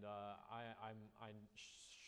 [0.00, 1.36] and uh, I, I'm, I'm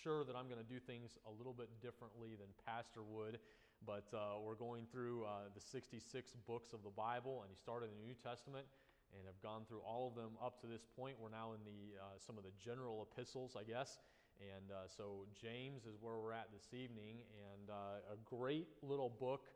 [0.01, 3.37] sure that I'm going to do things a little bit differently than Pastor would.
[3.85, 6.01] But uh, we're going through uh, the 66
[6.49, 8.65] books of the Bible, and he started in the New Testament
[9.13, 11.21] and have gone through all of them up to this point.
[11.21, 14.01] We're now in the uh, some of the general epistles, I guess.
[14.41, 19.11] And uh, so James is where we're at this evening, and uh, a great little
[19.11, 19.53] book.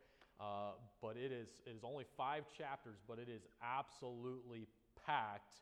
[1.01, 4.69] But it is it is only five chapters, but it is absolutely
[5.07, 5.57] packed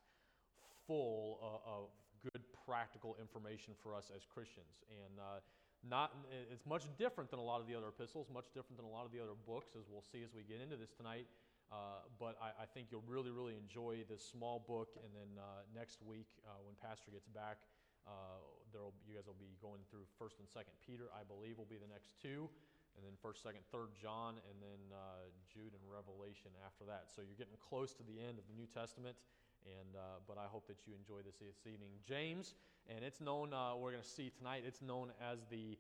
[0.88, 1.95] full of
[2.25, 4.82] good practical information for us as Christians.
[4.88, 5.41] And uh,
[5.84, 6.16] not
[6.52, 9.05] it's much different than a lot of the other epistles, much different than a lot
[9.05, 11.28] of the other books, as we'll see as we get into this tonight.
[11.72, 14.95] Uh, but I, I, think you'll really, really enjoy this small book.
[15.00, 17.56] And then uh, next week, uh, when Pastor gets back,
[18.05, 18.36] uh,
[18.69, 21.08] there'll, you guys will be going through First and Second Peter.
[21.16, 22.52] I believe will be the next two,
[22.94, 27.08] and then First, Second, Third John, and then uh, Jude and Revelation after that.
[27.08, 29.16] So you're getting close to the end of the New Testament.
[29.64, 31.91] And, uh, but I hope that you enjoy this this evening.
[32.06, 32.55] James,
[32.88, 33.50] and it's known,
[33.80, 35.78] we're going to see tonight, it's known as the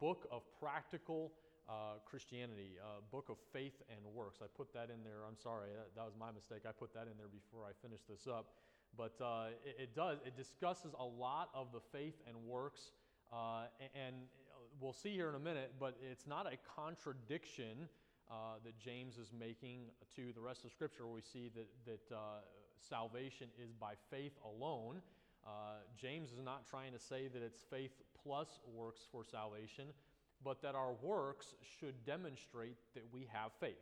[0.00, 1.32] book of practical
[1.68, 4.40] uh, Christianity, uh, Book of Faith and Works.
[4.42, 5.24] I put that in there.
[5.26, 6.62] I'm sorry, that, that, was my mistake.
[6.68, 8.46] I put that in there before I finished this up.
[8.96, 12.92] But uh, it, it, does, it discusses a lot of the faith and works.
[13.32, 14.16] Uh, and
[14.80, 17.88] we'll see here in a minute, but it's not a contradiction
[18.30, 22.40] uh, that James is making to the rest of Scripture, we see that, that uh,
[22.88, 25.00] salvation is by faith alone.
[26.00, 29.86] James is not trying to say that it's faith plus works for salvation
[30.44, 33.76] but that our works should demonstrate that we have faith.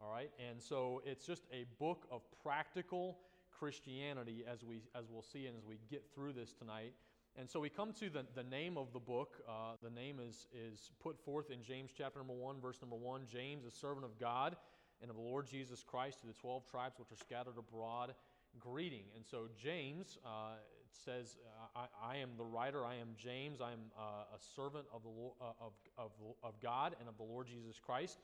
[0.00, 0.30] All right?
[0.50, 3.18] And so it's just a book of practical
[3.58, 6.94] Christianity as, we, as we'll see and as we get through this tonight.
[7.36, 9.36] And so we come to the, the name of the book.
[9.48, 13.22] Uh, the name is, is put forth in James chapter number 1, verse number 1.
[13.30, 14.56] James, a servant of God
[15.00, 18.14] and of the Lord Jesus Christ, to the 12 tribes which are scattered abroad
[18.58, 19.04] greeting.
[19.14, 20.58] And so James uh,
[21.04, 21.36] says,
[21.76, 25.10] I, I, am the writer, I am James, I am uh, a servant of, the,
[25.40, 26.10] uh, of, of,
[26.42, 28.18] of God and of the Lord Jesus Christ.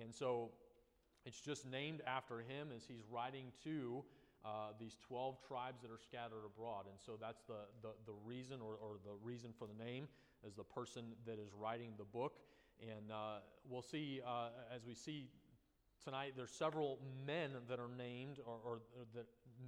[0.00, 0.50] And so
[1.24, 4.02] it's just named after him as he's writing to
[4.44, 6.84] uh, these 12 tribes that are scattered abroad.
[6.88, 10.06] And so that's the, the, the reason or, or, the reason for the name
[10.46, 12.38] as the person that is writing the book.
[12.80, 15.26] And uh, we'll see uh, as we see
[16.04, 18.78] tonight there's several men that are named or, or
[19.14, 19.24] the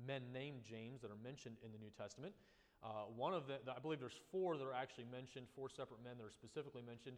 [0.07, 2.35] men named james that are mentioned in the new testament.
[2.83, 6.15] Uh, one of the i believe there's four that are actually mentioned four separate men
[6.19, 7.17] that are specifically mentioned.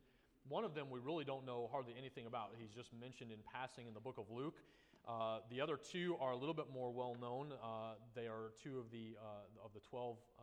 [0.48, 2.52] One of them we really don't know hardly anything about.
[2.58, 4.62] He's just mentioned in passing in the book of luke.
[5.08, 7.52] Uh, the other two are a little bit more well known.
[7.62, 10.42] Uh, they are two of the uh, of the 12, uh,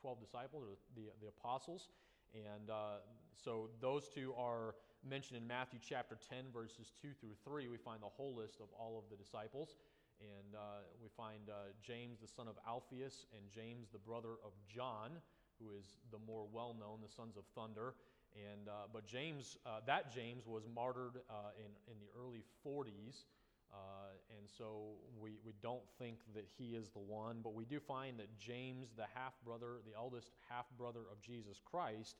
[0.00, 1.88] 12 disciples or the, the apostles.
[2.34, 3.02] And uh,
[3.36, 4.74] so those two are
[5.06, 7.68] mentioned in Matthew chapter 10, verses 2 through 3.
[7.68, 9.76] We find the whole list of all of the disciples.
[10.20, 14.52] And uh, we find uh, James, the son of Alphaeus, and James, the brother of
[14.66, 15.10] John,
[15.60, 17.94] who is the more well known, the sons of thunder.
[18.34, 23.24] And, uh, but James, uh, that James was martyred uh, in, in the early 40s.
[23.72, 27.78] Uh, and so we, we don't think that he is the one, but we do
[27.78, 32.16] find that James, the half brother, the eldest half brother of Jesus Christ,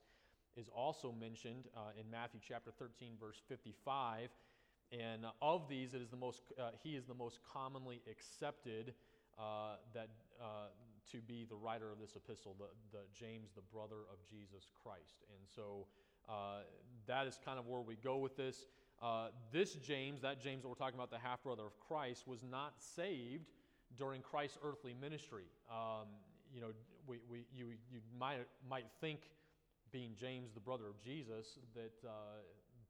[0.59, 4.31] is also mentioned uh, in Matthew chapter 13, verse 55.
[4.91, 8.95] And of these, it is the most, uh, he is the most commonly accepted
[9.39, 10.09] uh, that,
[10.41, 10.69] uh,
[11.13, 12.67] to be the writer of this epistle, the,
[12.97, 15.25] the James, the brother of Jesus Christ.
[15.31, 15.87] And so
[16.29, 16.63] uh,
[17.07, 18.67] that is kind of where we go with this.
[19.01, 22.43] Uh, this James, that James that we're talking about, the half brother of Christ, was
[22.43, 23.53] not saved
[23.97, 25.45] during Christ's earthly ministry.
[25.71, 26.09] Um,
[26.53, 26.69] you know,
[27.07, 29.21] we, we, you, you might, might think,
[29.93, 32.11] being James, the brother of Jesus, that uh,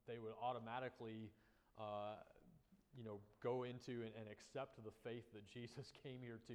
[0.07, 1.31] they would automatically,
[1.79, 2.17] uh,
[2.97, 6.55] you know, go into and, and, accept the faith that Jesus came here to,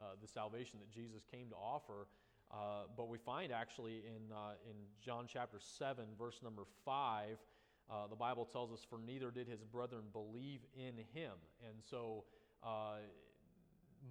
[0.00, 2.06] uh, the salvation that Jesus came to offer.
[2.52, 7.36] Uh, but we find actually in, uh, in John chapter 7, verse number 5,
[7.90, 11.34] uh, the Bible tells us, For neither did his brethren believe in him.
[11.66, 12.24] And so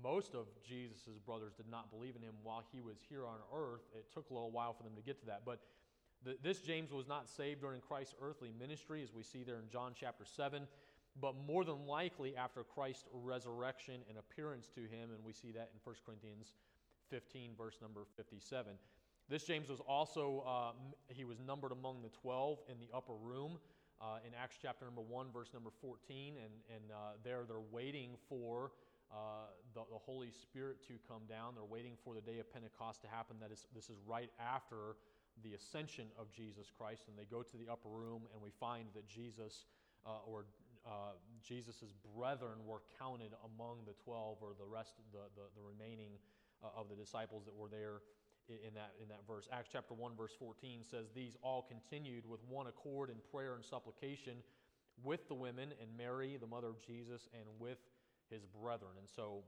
[0.04, 3.82] most of Jesus' brothers did not believe in him while he was here on earth.
[3.96, 5.42] It took a little while for them to get to that.
[5.46, 5.60] But
[6.44, 9.94] this James was not saved during Christ's earthly ministry, as we see there in John
[9.96, 10.68] chapter 7,
[11.22, 15.12] but more than likely after Christ's resurrection and appearance to him.
[15.16, 16.54] And we see that in 1 Corinthians
[17.10, 18.74] 15, verse number 57.
[19.30, 20.72] This James was also, uh,
[21.08, 23.60] he was numbered among the 12 in the upper room
[24.02, 26.36] uh, in Acts chapter number 1, verse number 14.
[26.36, 28.72] And, and uh, there they're waiting for
[29.12, 31.56] uh, the, the, Holy Spirit to come down.
[31.56, 33.38] They're waiting for the day of Pentecost to happen.
[33.42, 34.98] That is, this is right after
[35.44, 37.04] the ascension of Jesus Christ.
[37.08, 39.66] And they go to the upper room, and we find that Jesus.
[40.08, 40.46] Uh, or
[40.88, 41.12] uh,
[41.44, 46.16] Jesus' brethren were counted among the 12 or the rest, the, the, the remaining
[46.64, 48.00] uh, of the disciples that were there
[48.50, 49.48] in that, in that verse.
[49.52, 53.64] Acts chapter 1, verse 14 says, These all continued with one accord in prayer and
[53.64, 54.42] supplication
[55.04, 57.78] with the women and Mary, the mother of Jesus, and with
[58.30, 58.94] his brethren.
[58.98, 59.44] And so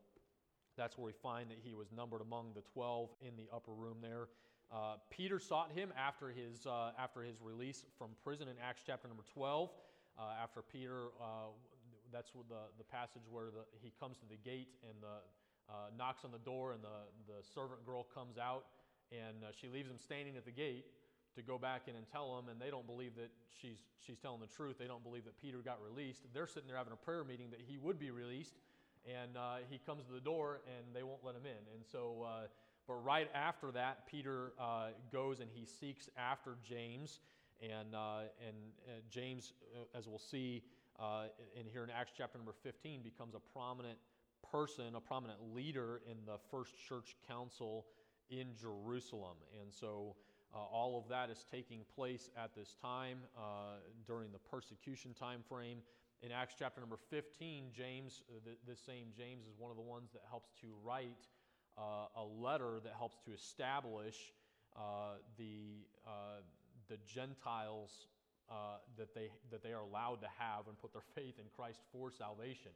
[0.78, 3.98] that's where we find that he was numbered among the 12 in the upper room
[4.02, 4.28] there.
[4.72, 9.08] Uh, Peter sought him after his, uh, after his release from prison in Acts chapter
[9.08, 9.70] number 12.
[10.18, 11.52] Uh, after Peter, uh,
[12.12, 15.20] that's the, the passage where the, he comes to the gate and the,
[15.68, 18.66] uh, knocks on the door, and the, the servant girl comes out
[19.12, 20.86] and uh, she leaves him standing at the gate
[21.36, 24.40] to go back in and tell him, and they don't believe that she's, she's telling
[24.40, 24.80] the truth.
[24.80, 26.24] They don't believe that Peter got released.
[26.34, 28.56] They're sitting there having a prayer meeting that he would be released,
[29.04, 29.36] and
[29.70, 31.60] he comes to the door and they won't let him in.
[31.76, 32.24] And so,
[32.88, 37.20] but right after that, Peter uh, goes and he seeks after James,
[37.62, 38.58] and, uh, and
[38.88, 39.54] uh, James,
[39.96, 40.64] as we'll see
[41.60, 43.98] in here in Acts chapter number 15, becomes a prominent
[44.52, 47.86] person, a prominent leader in the first church council
[48.30, 49.38] in Jerusalem.
[49.62, 50.16] And so
[50.54, 55.44] uh, all of that is taking place at this time uh, during the persecution time
[55.48, 55.80] frame.
[56.24, 59.84] In Acts chapter number 15, James, uh, th- this same James, is one of the
[59.84, 61.28] ones that helps to write
[61.78, 64.34] uh, a letter that helps to establish
[64.76, 66.42] uh, the, uh,
[66.90, 68.08] the Gentiles
[68.98, 72.12] that, they, that they are allowed to have and put their faith in Christ for
[72.12, 72.76] salvation.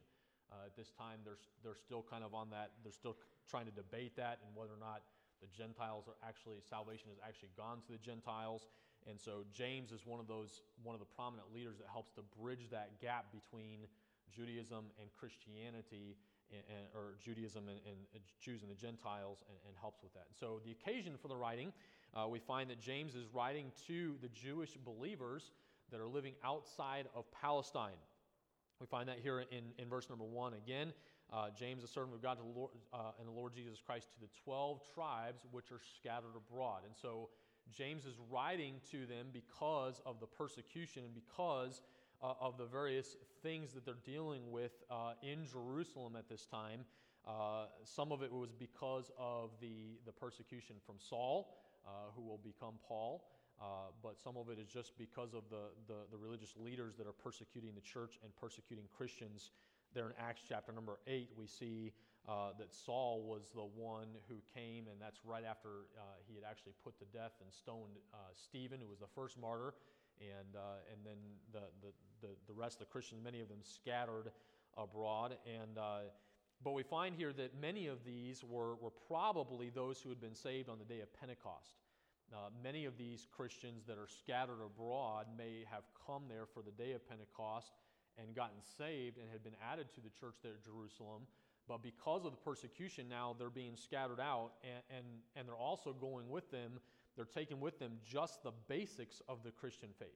[0.64, 4.16] at this time, they're, they're still kind of on that, they're still trying to debate
[4.16, 5.04] that and whether or not
[5.44, 8.68] the Gentiles are actually, salvation has actually gone to the Gentiles.
[9.06, 12.22] And so James is one of those, one of the prominent leaders that helps to
[12.40, 13.86] bridge that gap between
[14.34, 16.16] Judaism and Christianity,
[16.52, 20.26] and, or Judaism and, and, Jews and the Gentiles, and, and, helps with that.
[20.38, 21.72] So the occasion for the writing,
[22.14, 25.50] uh, we find that James is writing to the Jewish believers
[25.90, 27.98] that are living outside of Palestine.
[28.80, 30.92] We find that here in, in verse number one again.
[31.32, 34.20] Uh, James, a servant of God the Lord, uh, and the Lord Jesus Christ, to
[34.20, 36.82] the 12 tribes which are scattered abroad.
[36.84, 37.30] And so
[37.72, 41.80] James is writing to them because of the persecution and because
[42.26, 46.80] uh, of the various things that they're dealing with uh, in Jerusalem at this time.
[47.26, 51.56] Uh, some of it was because of the, the persecution from Saul,
[51.86, 53.24] uh, who will become Paul.
[54.02, 57.12] but some of it is just because of the, the, the religious leaders that are
[57.12, 59.50] persecuting the church and persecuting Christians
[59.94, 61.92] there in Acts chapter number 8, we see
[62.28, 66.44] uh, that Saul was the one who came, and that's right after uh, he had
[66.44, 69.72] actually put to death and stoned uh, Stephen, who was the first martyr.
[70.20, 71.18] And, uh, and then
[71.52, 71.92] the, the,
[72.26, 74.30] the, the, rest of the Christians, many of them scattered
[74.76, 75.36] abroad.
[75.46, 75.98] And, uh,
[76.64, 80.34] but we find here that many of these were, were probably those who had been
[80.34, 81.74] saved on the day of Pentecost.
[82.32, 86.72] Uh, many of these Christians that are scattered abroad may have come there for the
[86.72, 87.72] day of Pentecost
[88.18, 91.22] and gotten saved and had been added to the church there at Jerusalem.
[91.68, 95.92] But because of the persecution, now they're being scattered out, and, and, and they're also
[95.92, 96.80] going with them,
[97.16, 100.08] they're taking with them just the basics of the Christian faith.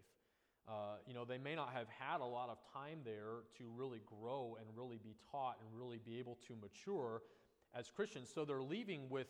[0.68, 4.00] Uh, you know, they may not have had a lot of time there to really
[4.06, 7.22] grow and really be taught and really be able to mature
[7.74, 8.30] as Christians.
[8.32, 9.26] So they're leaving with,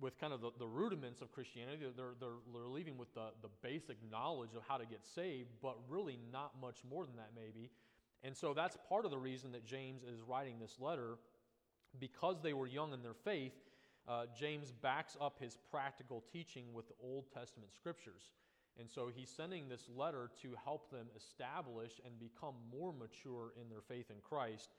[0.00, 1.86] with kind of the, the rudiments of Christianity.
[1.96, 5.76] They're, they're, they're leaving with the, the basic knowledge of how to get saved, but
[5.88, 7.70] really not much more than that, maybe.
[8.22, 11.16] And so that's part of the reason that James is writing this letter.
[11.98, 13.54] Because they were young in their faith,
[14.10, 18.32] uh, James backs up his practical teaching with the Old Testament scriptures.
[18.78, 23.68] And so he's sending this letter to help them establish and become more mature in
[23.68, 24.70] their faith in Christ.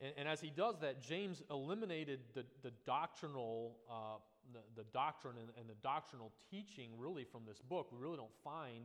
[0.00, 4.18] And, and as he does that, James eliminated the, the doctrinal, uh,
[4.52, 7.88] the, the, doctrine and, and the doctrinal teaching really from this book.
[7.92, 8.84] We really don't find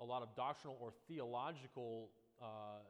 [0.00, 2.10] a lot of doctrinal or theological
[2.42, 2.82] uh,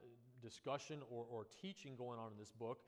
[0.43, 2.78] discussion or, or teaching going on in this book,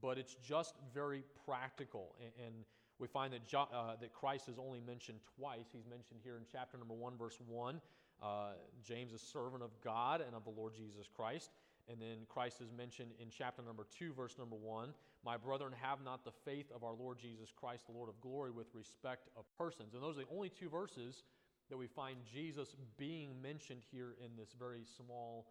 [0.00, 2.14] but it's just very practical.
[2.20, 2.54] And, and
[2.98, 5.66] we find that, jo- uh, that Christ is only mentioned twice.
[5.72, 7.80] He's mentioned here in chapter number 1, verse 1.
[8.22, 11.50] Uh, James is servant of God and of the Lord Jesus Christ.
[11.88, 14.94] And then Christ is mentioned in chapter number 2, verse number 1.
[15.24, 18.50] My brethren, have not the faith of our Lord Jesus Christ, the Lord of glory,
[18.50, 19.94] with respect of persons.
[19.94, 21.22] And those are the only two verses
[21.68, 25.46] that we find Jesus being mentioned here in this very small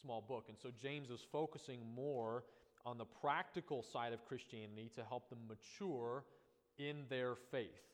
[0.00, 0.46] small book.
[0.48, 2.44] And so James is focusing more
[2.88, 6.24] on the practical side of Christianity to help them mature
[6.78, 7.84] in their faith.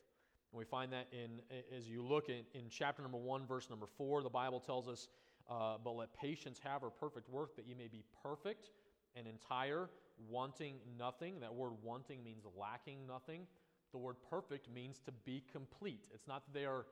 [0.51, 1.41] And we find that in
[1.75, 5.09] as you look in, in chapter number one, verse number four, the Bible tells us,
[5.49, 8.69] uh, "But let patience have her perfect work, that ye may be perfect
[9.17, 9.89] and entire,
[10.29, 13.47] wanting nothing." That word "wanting" means lacking nothing.
[13.91, 16.07] The word "perfect" means to be complete.
[16.13, 16.85] It's not that they are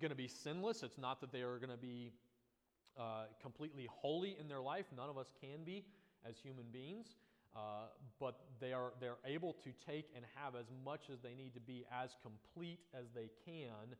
[0.00, 0.84] going to be sinless.
[0.84, 2.12] It's not that they are going to be
[2.96, 4.86] uh, completely holy in their life.
[4.96, 5.84] None of us can be
[6.24, 7.16] as human beings.
[7.56, 7.86] Uh,
[8.20, 11.60] but they are they're able to take and have as much as they need to
[11.60, 13.96] be as complete as they can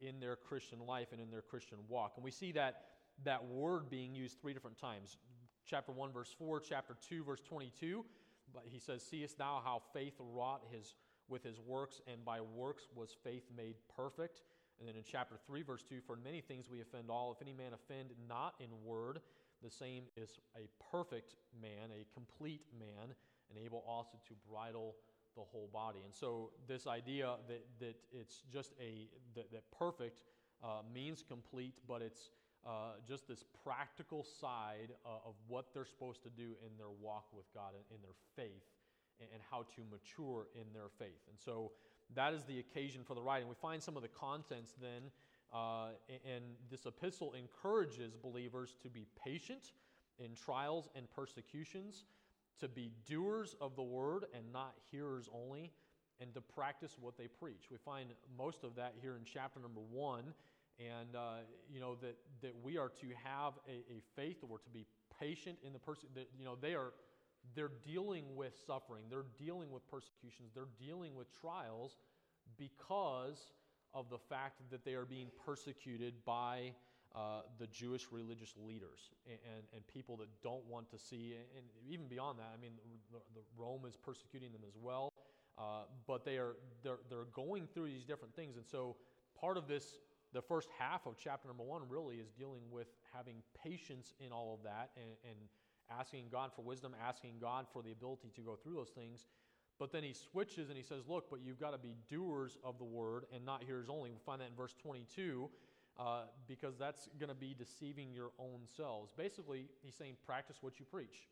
[0.00, 2.12] in their Christian life and in their Christian walk.
[2.16, 2.82] And we see that
[3.24, 5.16] that word being used three different times.
[5.64, 8.04] Chapter 1 verse 4, chapter 2 verse 22,
[8.52, 10.94] but he says, "Seest thou how faith wrought his
[11.28, 14.42] with his works and by works was faith made perfect?"
[14.78, 17.52] And then in chapter 3 verse 2, "For many things we offend all, if any
[17.52, 19.22] man offend not in word,
[19.62, 23.14] the same is a perfect man, a complete man,
[23.50, 24.96] and able also to bridle
[25.36, 26.00] the whole body.
[26.04, 30.22] And so, this idea that, that it's just a, that, that perfect
[30.62, 32.30] uh, means complete, but it's
[32.66, 37.26] uh, just this practical side uh, of what they're supposed to do in their walk
[37.34, 38.66] with God, in, in their faith,
[39.20, 41.22] and, and, how to mature in their faith.
[41.28, 41.72] And so,
[42.14, 43.48] that is the occasion for the writing.
[43.48, 45.10] We find some of the contents then
[45.52, 49.72] uh, and this epistle encourages believers to be patient
[50.18, 52.04] in trials and persecutions,
[52.60, 55.72] to be doers of the word and not hearers only,
[56.20, 57.68] and to practice what they preach.
[57.70, 60.32] We find most of that here in chapter number one,
[60.78, 64.70] and uh, you know that that we are to have a, a faith we're to
[64.70, 64.86] be
[65.20, 66.08] patient in the person.
[66.14, 66.92] That you know they are
[67.54, 71.96] they're dealing with suffering, they're dealing with persecutions, they're dealing with trials
[72.58, 73.52] because
[73.94, 76.72] of the fact that they are being persecuted by
[77.14, 81.66] uh, the Jewish religious leaders and, and, and, people that don't want to see, and
[81.86, 82.72] even beyond that, I mean,
[83.12, 85.10] the, the Rome is persecuting them as well.
[85.58, 88.96] Uh, but they are they're, they're going through these different things, and so
[89.38, 89.98] part of this,
[90.32, 94.54] the first half of chapter number one, really is dealing with having patience in all
[94.54, 95.38] of that and, and
[95.98, 99.26] asking God for wisdom, asking God for the ability to go through those things.
[99.78, 102.78] But then he switches and he says, Look, but you've got to be doers of
[102.78, 104.10] the word and not hearers only.
[104.10, 105.50] We find that in verse 22
[105.98, 109.12] uh, because that's going to be deceiving your own selves.
[109.16, 111.28] Basically, he's saying, Practice what you preach.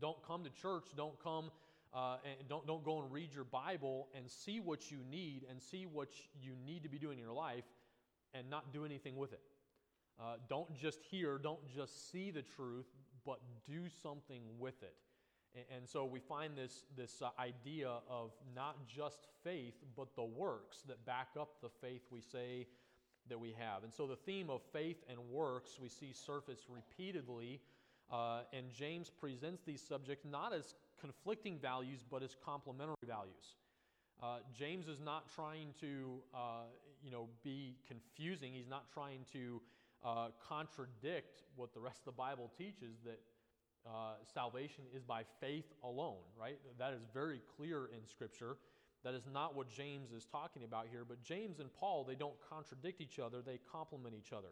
[0.00, 1.50] Don't come to church, don't come.
[1.94, 5.60] Uh, and don't, don't go and read your Bible and see what you need and
[5.60, 7.64] see what you need to be doing in your life
[8.34, 9.40] and not do anything with it.
[10.20, 12.86] Uh, don't just hear, don't just see the truth,
[13.24, 14.94] but do something with it.
[15.74, 20.82] And so we find this, this uh, idea of not just faith, but the works
[20.86, 22.66] that back up the faith we say
[23.28, 23.82] that we have.
[23.82, 27.60] And so the theme of faith and works we see surface repeatedly,
[28.10, 33.56] uh, and James presents these subjects not as conflicting values, but as complementary values.
[34.22, 36.64] Uh, James is not trying to, uh,
[37.02, 38.52] you know, be confusing.
[38.52, 39.60] He's not trying to
[40.04, 43.20] uh, contradict what the rest of the Bible teaches that
[43.88, 46.58] uh, salvation is by faith alone, right?
[46.78, 48.56] That is very clear in Scripture.
[49.04, 51.04] That is not what James is talking about here.
[51.08, 54.48] But James and Paul, they don't contradict each other, they complement each other.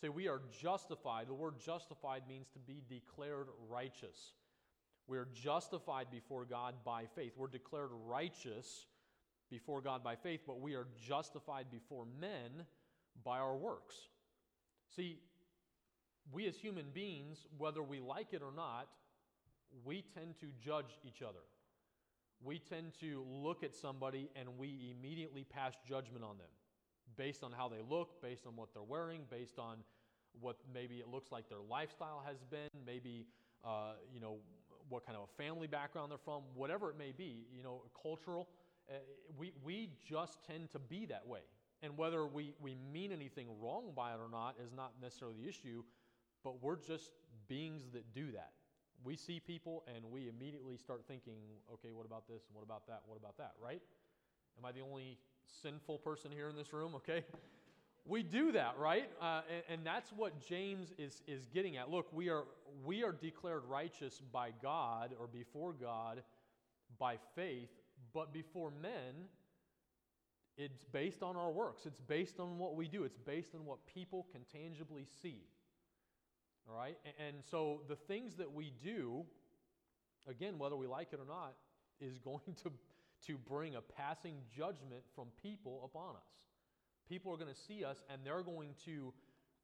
[0.00, 1.28] Say, we are justified.
[1.28, 4.32] The word justified means to be declared righteous.
[5.06, 7.32] We are justified before God by faith.
[7.36, 8.86] We're declared righteous
[9.50, 12.64] before God by faith, but we are justified before men
[13.24, 13.96] by our works.
[14.94, 15.18] See,
[16.32, 18.88] we as human beings, whether we like it or not,
[19.84, 21.40] we tend to judge each other.
[22.42, 26.48] We tend to look at somebody and we immediately pass judgment on them
[27.16, 29.78] based on how they look, based on what they're wearing, based on
[30.40, 33.26] what maybe it looks like their lifestyle has been, maybe
[33.64, 34.38] uh, you know
[34.88, 38.48] what kind of a family background they're from, whatever it may be, you know, cultural.
[38.88, 38.94] Uh,
[39.38, 41.40] we, we just tend to be that way.
[41.82, 45.48] And whether we, we mean anything wrong by it or not is not necessarily the
[45.48, 45.82] issue.
[46.42, 47.10] But we're just
[47.48, 48.52] beings that do that.
[49.04, 51.38] We see people and we immediately start thinking,
[51.72, 52.42] okay, what about this?
[52.52, 53.02] What about that?
[53.06, 53.52] What about that?
[53.62, 53.80] Right?
[54.58, 55.18] Am I the only
[55.62, 56.94] sinful person here in this room?
[56.96, 57.24] Okay.
[58.06, 59.08] We do that, right?
[59.20, 61.90] Uh, and, and that's what James is, is getting at.
[61.90, 62.44] Look, we are,
[62.84, 66.22] we are declared righteous by God or before God
[66.98, 67.68] by faith,
[68.12, 69.28] but before men,
[70.56, 71.86] it's based on our works.
[71.86, 73.04] It's based on what we do.
[73.04, 75.42] It's based on what people can tangibly see.
[76.70, 76.96] All right?
[77.26, 79.24] And so the things that we do,
[80.28, 81.54] again, whether we like it or not,
[82.00, 82.72] is going to,
[83.26, 86.46] to bring a passing judgment from people upon us.
[87.08, 89.12] People are going to see us and they're going to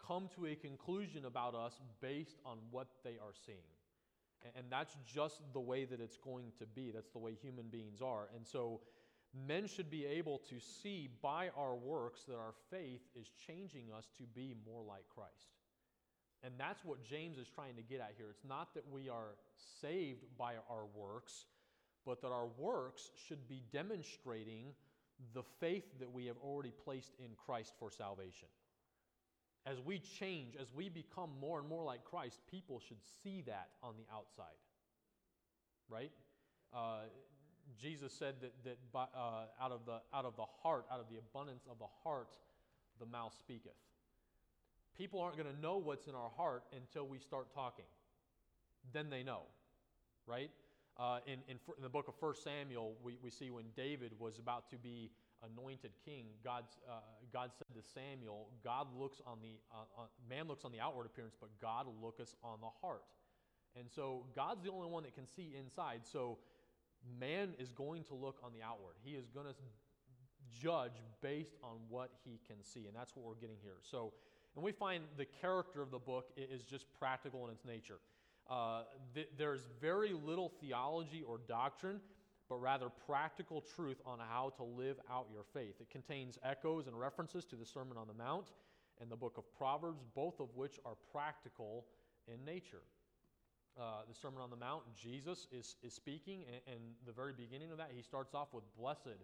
[0.04, 3.58] come to a conclusion about us based on what they are seeing.
[4.56, 6.90] And that's just the way that it's going to be.
[6.92, 8.28] That's the way human beings are.
[8.34, 8.80] And so
[9.46, 14.08] men should be able to see by our works that our faith is changing us
[14.18, 15.55] to be more like Christ.
[16.42, 18.26] And that's what James is trying to get at here.
[18.30, 19.34] It's not that we are
[19.80, 21.46] saved by our works,
[22.04, 24.74] but that our works should be demonstrating
[25.34, 28.48] the faith that we have already placed in Christ for salvation.
[29.66, 33.70] As we change, as we become more and more like Christ, people should see that
[33.82, 34.54] on the outside.
[35.88, 36.12] right?
[36.72, 37.00] Uh,
[37.80, 41.06] Jesus said that, that by, uh, out, of the, out of the heart, out of
[41.10, 42.36] the abundance of the heart,
[43.00, 43.72] the mouth speaketh.
[44.96, 47.84] People aren't going to know what's in our heart until we start talking.
[48.92, 49.42] Then they know,
[50.26, 50.50] right?
[50.98, 54.38] Uh, in, in, in, the book of 1 Samuel, we, we see when David was
[54.38, 55.10] about to be
[55.44, 57.00] anointed king, God's, uh,
[57.32, 61.04] God said to Samuel, God looks on the, uh, on, man looks on the outward
[61.04, 63.04] appearance, but God looketh on the heart.
[63.78, 66.00] And so God's the only one that can see inside.
[66.10, 66.38] So
[67.20, 68.94] man is going to look on the outward.
[69.04, 69.54] He is going to
[70.60, 72.86] judge based on what he can see.
[72.86, 73.76] And that's what we're getting here.
[73.82, 74.12] So,
[74.56, 77.98] and we find the character of the book is just practical in its nature.
[78.48, 78.82] Uh,
[79.14, 82.00] th- there's very little theology or doctrine,
[82.48, 85.74] but rather practical truth on how to live out your faith.
[85.80, 88.46] It contains echoes and references to the Sermon on the Mount
[89.00, 91.84] and the book of Proverbs, both of which are practical
[92.26, 92.82] in nature.
[93.78, 97.70] Uh, the Sermon on the Mount, Jesus is, is speaking, and, and, the very beginning
[97.70, 99.20] of that, he starts off with, Blessed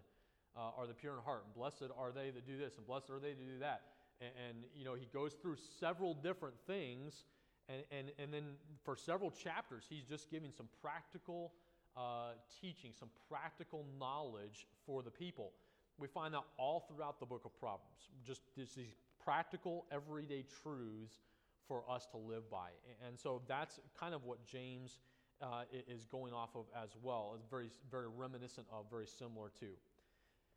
[0.55, 3.09] uh, are the pure in heart, and blessed are they that do this, and blessed
[3.09, 3.81] are they that do that.
[4.21, 7.25] And, and you know, he goes through several different things
[7.69, 8.43] and, and, and then
[8.83, 11.53] for several chapters, he's just giving some practical
[11.95, 15.51] uh, teaching, some practical knowledge for the people.
[15.97, 18.75] We find that all throughout the book of Proverbs, just these
[19.23, 21.19] practical, everyday truths
[21.67, 22.69] for us to live by.
[23.07, 24.99] And so that's kind of what James
[25.41, 27.33] uh, is going off of as well.
[27.37, 29.67] It's very, very reminiscent of, very similar to.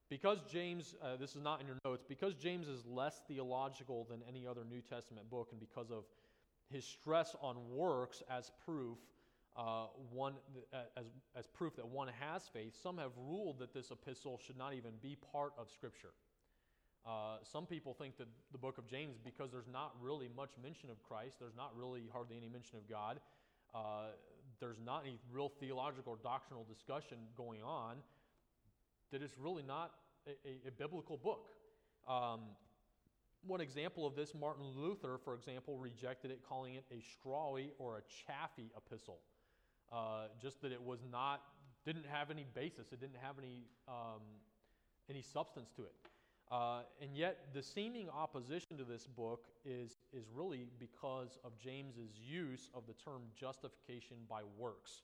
[0.08, 4.22] Because James, uh, this is not in your notes, because James is less theological than
[4.28, 6.04] any other New Testament book, and because of
[6.70, 8.98] his stress on works as proof,
[9.56, 10.34] uh, one,
[10.72, 14.56] uh, as, as proof that one has faith, some have ruled that this epistle should
[14.56, 16.12] not even be part of Scripture.
[17.06, 20.90] Uh, some people think that the book of James, because there's not really much mention
[20.90, 23.20] of Christ, there's not really hardly any mention of God,
[23.74, 24.10] uh,
[24.60, 27.96] there's not any real theological or doctrinal discussion going on,
[29.12, 29.92] that it's really not
[30.26, 31.48] a, a, a biblical book.
[32.08, 32.40] Um,
[33.46, 37.98] one example of this, Martin Luther, for example, rejected it, calling it a strawy or
[37.98, 39.20] a chaffy epistle.
[39.92, 41.42] Uh, just that it was not,
[41.84, 44.22] didn't have any basis, it didn't have any, um,
[45.08, 45.92] any substance to it.
[46.50, 52.16] Uh, and yet, the seeming opposition to this book is, is really because of James's
[52.16, 55.02] use of the term justification by works.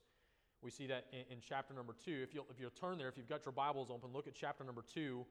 [0.63, 2.21] We see that in, in chapter number two.
[2.23, 4.65] If you'll, if you'll turn there, if you've got your Bibles open, look at chapter
[4.65, 5.27] number two.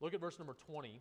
[0.00, 1.00] Look at verse number 20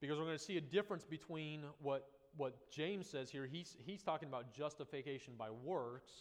[0.00, 3.46] because we're going to see a difference between what, what James says here.
[3.46, 6.12] He's, he's talking about justification by works,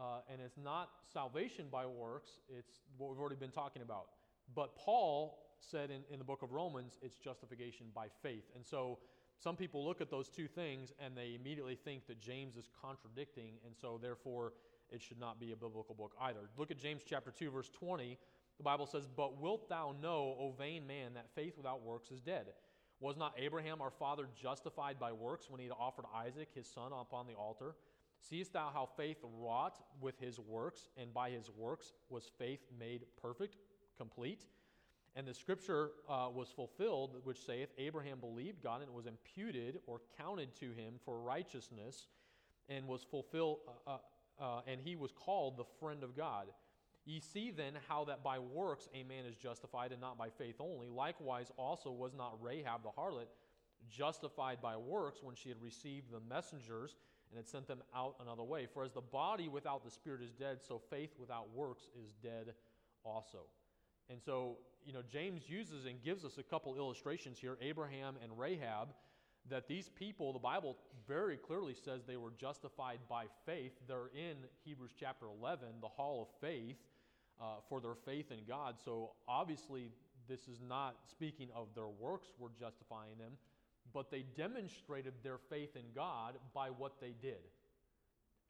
[0.00, 4.06] uh, and it's not salvation by works, it's what we've already been talking about.
[4.54, 8.44] But Paul said in, in the book of Romans, it's justification by faith.
[8.54, 8.98] And so
[9.38, 13.54] some people look at those two things and they immediately think that James is contradicting,
[13.64, 14.52] and so therefore
[14.90, 16.40] it should not be a biblical book either.
[16.56, 18.18] Look at James chapter 2, verse 20.
[18.56, 22.20] The Bible says, But wilt thou know, O vain man, that faith without works is
[22.20, 22.46] dead?
[23.00, 26.90] Was not Abraham our father justified by works when he had offered Isaac his son
[26.92, 27.76] upon the altar?
[28.20, 33.04] Seest thou how faith wrought with his works, and by his works was faith made
[33.22, 33.56] perfect,
[33.96, 34.46] complete?
[35.16, 39.80] And the scripture uh, was fulfilled, which saith, Abraham believed God, and it was imputed
[39.86, 42.06] or counted to him for righteousness,
[42.68, 43.98] and was fulfilled, uh, uh,
[44.44, 46.46] uh and he was called the friend of God.
[47.04, 50.56] Ye see then how that by works a man is justified and not by faith
[50.60, 50.88] only.
[50.90, 53.28] Likewise also was not Rahab the harlot
[53.88, 56.96] justified by works when she had received the messengers
[57.30, 58.66] and had sent them out another way.
[58.66, 62.54] For as the body without the spirit is dead, so faith without works is dead
[63.04, 63.46] also.
[64.10, 68.38] And so, you know, James uses and gives us a couple illustrations here Abraham and
[68.38, 68.88] Rahab
[69.50, 73.72] that these people, the Bible very clearly says they were justified by faith.
[73.86, 76.76] They're in Hebrews chapter 11, the hall of faith
[77.40, 78.76] uh, for their faith in God.
[78.84, 79.90] So obviously,
[80.28, 83.32] this is not speaking of their works were justifying them,
[83.94, 87.40] but they demonstrated their faith in God by what they did.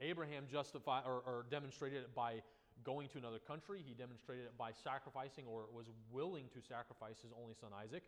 [0.01, 2.42] Abraham justified or, or demonstrated it by
[2.85, 3.83] going to another country.
[3.87, 8.03] He demonstrated it by sacrificing or was willing to sacrifice his only son Isaac.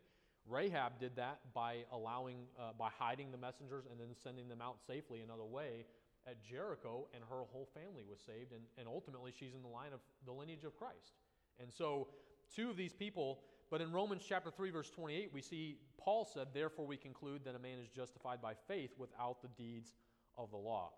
[0.47, 4.77] Rahab did that by allowing, uh, by hiding the messengers and then sending them out
[4.85, 5.85] safely another way
[6.27, 8.51] at Jericho, and her whole family was saved.
[8.51, 11.17] And, and ultimately, she's in the line of the lineage of Christ.
[11.59, 12.07] And so,
[12.55, 16.47] two of these people, but in Romans chapter 3, verse 28, we see Paul said,
[16.53, 19.93] Therefore, we conclude that a man is justified by faith without the deeds
[20.37, 20.91] of the law.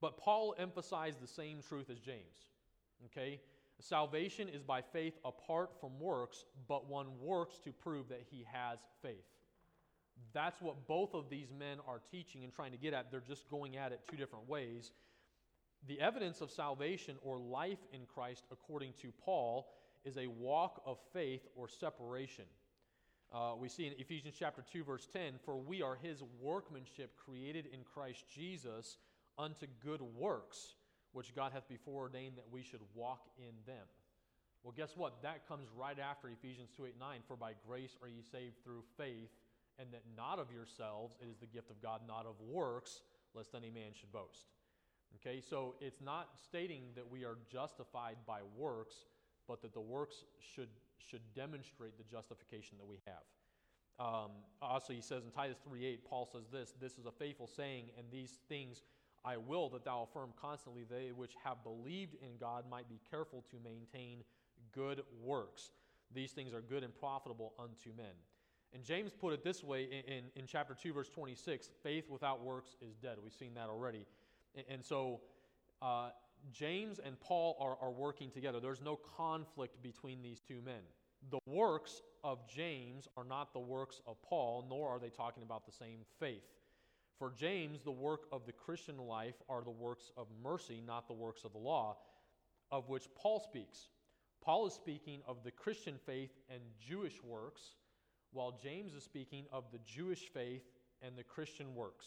[0.00, 2.48] But Paul emphasized the same truth as James.
[3.06, 3.40] Okay?
[3.80, 8.78] Salvation is by faith apart from works, but one works to prove that he has
[9.02, 9.24] faith.
[10.32, 13.10] That's what both of these men are teaching and trying to get at.
[13.10, 14.92] They're just going at it two different ways.
[15.88, 19.68] The evidence of salvation or life in Christ, according to Paul,
[20.04, 22.44] is a walk of faith or separation.
[23.32, 27.66] Uh, we see in Ephesians chapter 2, verse 10 For we are his workmanship created
[27.72, 28.98] in Christ Jesus
[29.40, 30.74] unto good works,
[31.12, 33.86] which God hath before ordained that we should walk in them.
[34.62, 35.22] Well, guess what?
[35.22, 37.20] That comes right after Ephesians 2 8 9.
[37.26, 39.30] For by grace are ye saved through faith,
[39.78, 43.00] and that not of yourselves, it is the gift of God, not of works,
[43.34, 44.52] lest any man should boast.
[45.16, 48.94] Okay, so it's not stating that we are justified by works,
[49.48, 53.24] but that the works should, should demonstrate the justification that we have.
[53.98, 54.30] Um,
[54.62, 57.86] also, he says in Titus 3 8, Paul says this, This is a faithful saying,
[57.98, 58.82] and these things
[59.24, 63.44] I will that thou affirm constantly, they which have believed in God might be careful
[63.50, 64.24] to maintain
[64.72, 65.72] good works.
[66.14, 68.14] These things are good and profitable unto men.
[68.72, 72.42] And James put it this way in, in, in chapter 2, verse 26 faith without
[72.42, 73.16] works is dead.
[73.22, 74.06] We've seen that already.
[74.54, 75.20] And, and so
[75.82, 76.10] uh,
[76.52, 78.60] James and Paul are, are working together.
[78.60, 80.80] There's no conflict between these two men.
[81.30, 85.66] The works of James are not the works of Paul, nor are they talking about
[85.66, 86.44] the same faith.
[87.20, 91.12] For James, the work of the Christian life are the works of mercy, not the
[91.12, 91.98] works of the law,
[92.72, 93.88] of which Paul speaks.
[94.42, 97.60] Paul is speaking of the Christian faith and Jewish works,
[98.32, 100.62] while James is speaking of the Jewish faith
[101.02, 102.06] and the Christian works.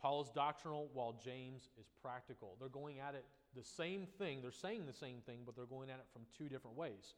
[0.00, 2.56] Paul is doctrinal, while James is practical.
[2.58, 4.42] They're going at it the same thing.
[4.42, 7.14] They're saying the same thing, but they're going at it from two different ways.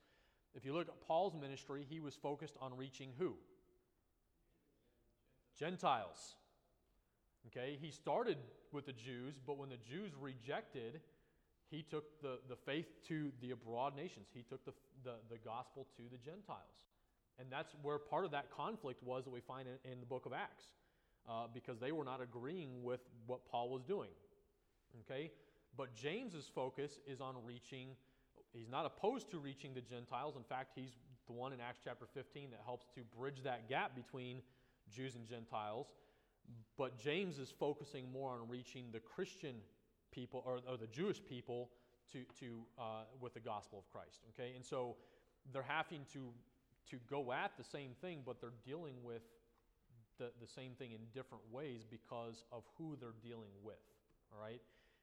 [0.54, 3.36] If you look at Paul's ministry, he was focused on reaching who?
[5.58, 6.36] Gentiles.
[7.48, 8.38] Okay, he started
[8.72, 11.00] with the Jews, but when the Jews rejected,
[11.70, 14.26] he took the, the faith to the abroad nations.
[14.34, 14.72] He took the,
[15.04, 16.86] the, the gospel to the Gentiles.
[17.38, 20.26] And that's where part of that conflict was that we find in, in the book
[20.26, 20.64] of Acts,
[21.28, 24.10] uh, because they were not agreeing with what Paul was doing.
[25.02, 25.30] Okay?
[25.76, 27.88] But James's focus is on reaching,
[28.52, 30.36] he's not opposed to reaching the Gentiles.
[30.36, 33.94] In fact, he's the one in Acts chapter 15 that helps to bridge that gap
[33.94, 34.40] between
[34.90, 35.88] Jews and Gentiles.
[36.78, 39.56] But James is focusing more on reaching the Christian
[40.10, 41.70] people or, or the Jewish people
[42.12, 44.20] to, to, uh, with the gospel of Christ.
[44.30, 44.52] Okay?
[44.54, 44.96] And so
[45.52, 46.28] they're having to,
[46.90, 49.22] to go at the same thing, but they're dealing with
[50.18, 53.76] the, the same thing in different ways because of who they're dealing with.
[54.32, 54.60] All right?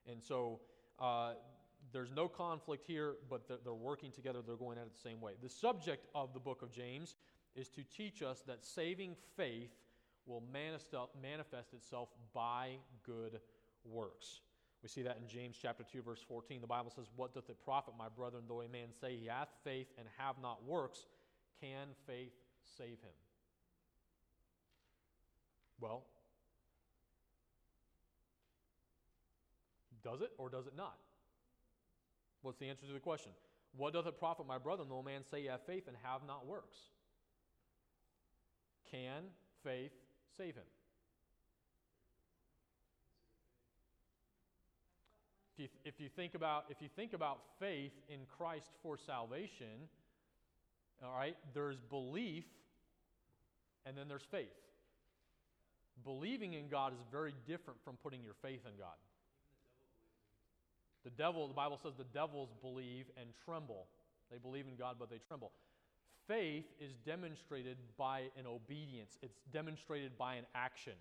[0.10, 0.60] And so
[1.00, 1.34] uh,
[1.92, 4.40] there's no conflict here, but they're, they're working together.
[4.46, 5.34] They're going at it the same way.
[5.42, 7.16] The subject of the book of James
[7.56, 9.72] is to teach us that saving faith
[10.26, 13.40] will manifest itself by good
[13.84, 14.42] works.
[14.82, 16.60] We see that in James chapter 2, verse 14.
[16.60, 19.50] The Bible says, What doth it profit, my brethren, though a man say he hath
[19.64, 21.06] faith and have not works?
[21.62, 22.34] Can faith
[22.78, 23.16] save him?
[25.80, 26.04] Well,
[30.04, 30.98] does it or does it not?
[32.42, 33.32] What's the answer to the question?
[33.76, 36.22] What doth it profit, my brethren, though a man say he hath faith and have
[36.28, 36.78] not works?
[38.92, 39.24] Can
[39.64, 39.94] faith
[40.38, 40.64] save him?
[45.56, 49.88] If you, if you, think about, if you think about faith in Christ for salvation,
[51.04, 52.46] all right, there's belief
[53.86, 54.48] and then there's faith.
[56.04, 58.98] Believing in God is very different from putting your faith in God.
[61.04, 63.88] The devil, the Bible says the devils believe and tremble.
[64.32, 65.52] They believe in God, but they tremble.
[66.28, 70.94] Faith is demonstrated by an obedience, it's demonstrated by an action.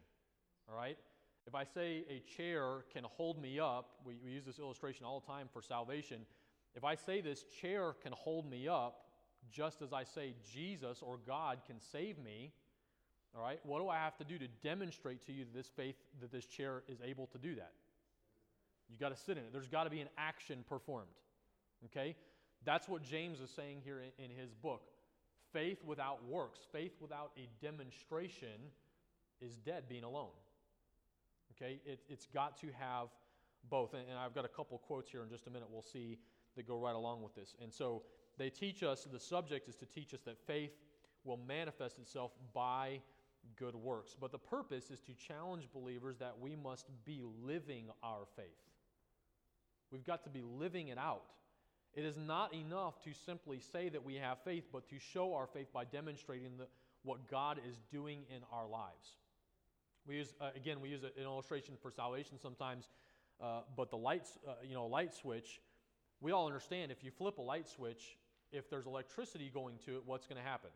[0.68, 0.98] All right?
[1.46, 5.20] If I say a chair can hold me up, we, we use this illustration all
[5.20, 6.20] the time for salvation.
[6.74, 9.06] If I say this chair can hold me up,
[9.50, 12.52] just as I say Jesus or God can save me,
[13.34, 16.30] all right, what do I have to do to demonstrate to you this faith that
[16.30, 17.72] this chair is able to do that?
[18.88, 19.52] You got to sit in it.
[19.52, 21.08] There's got to be an action performed.
[21.86, 22.14] Okay?
[22.64, 24.82] That's what James is saying here in, in his book.
[25.52, 28.70] Faith without works, faith without a demonstration
[29.40, 30.30] is dead being alone.
[31.54, 31.80] Okay?
[31.84, 33.08] It, has got to have
[33.68, 33.94] both.
[33.94, 36.18] And, and I've got a couple quotes here in just a minute we'll see
[36.56, 37.54] that go right along with this.
[37.62, 38.02] And so
[38.38, 40.72] they teach us, the subject is to teach us that faith
[41.24, 43.00] will manifest itself by
[43.56, 44.16] good works.
[44.18, 48.46] But the purpose is to challenge believers that we must be living our faith.
[49.90, 51.24] We've got to be living it out.
[51.94, 55.46] It is not enough to simply say that we have faith, but to show our
[55.46, 56.66] faith by demonstrating the,
[57.02, 59.18] what God is doing in our lives.
[60.06, 62.88] We use, uh, again, we use an illustration for salvation sometimes,
[63.42, 65.60] uh, but the lights, uh, you know, light switch,
[66.20, 68.16] we all understand if you flip a light switch,
[68.52, 70.70] if there's electricity going to it, what's going to happen?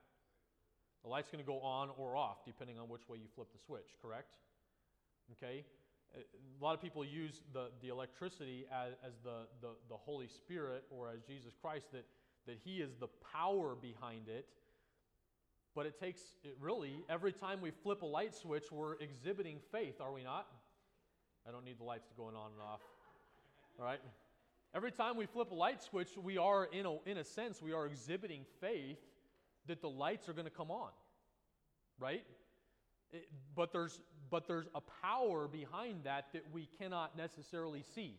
[1.03, 3.59] The light's going to go on or off depending on which way you flip the
[3.65, 4.35] switch, correct?
[5.33, 5.65] Okay?
[6.15, 10.85] A lot of people use the, the electricity as, as the, the, the Holy Spirit
[10.91, 12.05] or as Jesus Christ, that,
[12.47, 14.47] that He is the power behind it.
[15.75, 20.01] But it takes, it really, every time we flip a light switch, we're exhibiting faith,
[20.01, 20.47] are we not?
[21.47, 22.81] I don't need the lights to going on and off.
[23.79, 24.01] All right?
[24.75, 27.73] Every time we flip a light switch, we are, in a, in a sense, we
[27.73, 28.99] are exhibiting faith
[29.67, 30.91] that the lights are going to come on.
[31.99, 32.25] Right?
[33.17, 34.01] It, but, there's,
[34.31, 38.19] but there's a power behind that that we cannot necessarily see.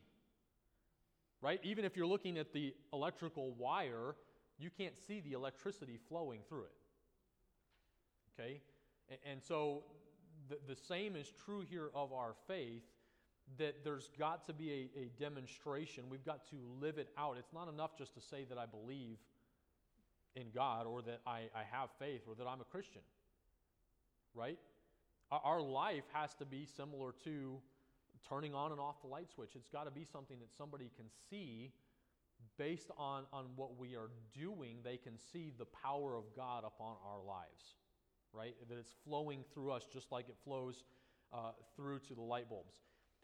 [1.41, 1.59] Right?
[1.63, 4.15] Even if you're looking at the electrical wire,
[4.57, 8.39] you can't see the electricity flowing through it.
[8.39, 8.61] Okay?
[9.09, 9.83] And, and so
[10.49, 12.83] the, the same is true here of our faith
[13.57, 16.05] that there's got to be a, a demonstration.
[16.09, 17.37] We've got to live it out.
[17.39, 19.17] It's not enough just to say that I believe
[20.35, 23.01] in God or that I, I have faith or that I'm a Christian.
[24.35, 24.57] Right?
[25.31, 27.59] Our life has to be similar to
[28.27, 29.51] turning on and off the light switch.
[29.55, 31.71] It's got to be something that somebody can see
[32.57, 34.77] based on, on what we are doing.
[34.83, 37.75] They can see the power of God upon our lives,
[38.33, 38.55] right?
[38.69, 40.83] That it's flowing through us just like it flows
[41.33, 42.75] uh, through to the light bulbs.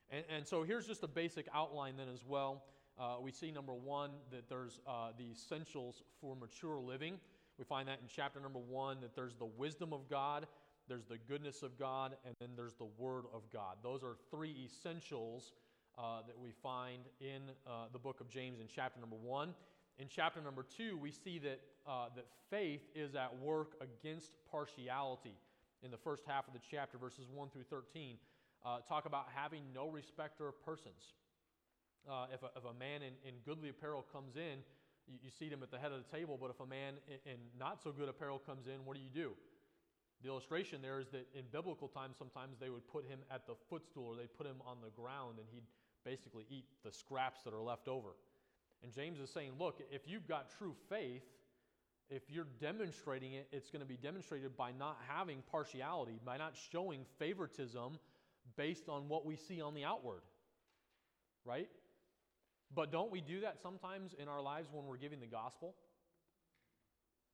[0.10, 2.66] And, and, so here's just a basic outline then as well.
[3.00, 7.18] Uh, we see number one that there's uh, the essentials for mature living.
[7.58, 10.48] We find that in chapter number one that there's the wisdom of God
[10.88, 13.78] there's the goodness of God, and then there's the Word of God.
[13.82, 15.54] Those are three essentials
[15.98, 19.54] uh, that we find in uh, the book of James in chapter number one.
[20.00, 25.36] In chapter number two, we see that, uh, that faith is at work against partiality.
[25.84, 28.18] In the first half of the chapter, verses 1 through 13,
[28.66, 31.14] uh, talk about having no respecter of persons.
[32.10, 34.60] Uh, if, a, if a man in, in goodly apparel comes in,
[35.08, 37.34] you, you see him at the head of the table, but if a man in,
[37.34, 39.34] in not so good apparel comes in, what do you do?
[40.24, 43.56] The illustration there is that in biblical times, sometimes they would put him at the
[43.70, 45.68] footstool or they'd put him on the ground and he'd
[46.06, 48.10] basically eat the scraps that are left over.
[48.84, 51.24] And James is saying, look, if you've got true faith,
[52.10, 56.54] if you're demonstrating it, it's going to be demonstrated by not having partiality, by not
[56.72, 57.98] showing favoritism
[58.56, 60.22] based on what we see on the outward.
[61.46, 61.70] Right?
[62.74, 65.76] But don't we do that sometimes in our lives when we're giving the gospel?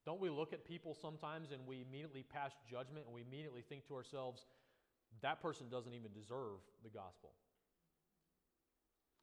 [0.05, 3.87] Don't we look at people sometimes and we immediately pass judgment and we immediately think
[3.87, 4.45] to ourselves,
[5.21, 7.31] that person doesn't even deserve the gospel?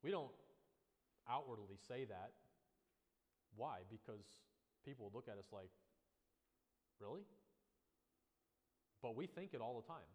[0.03, 0.31] We don't
[1.29, 2.33] outwardly say that.
[3.57, 3.79] Why?
[3.91, 4.25] Because
[4.85, 5.71] people look at us like,
[7.01, 7.23] really?
[9.03, 10.09] But we think it all the time.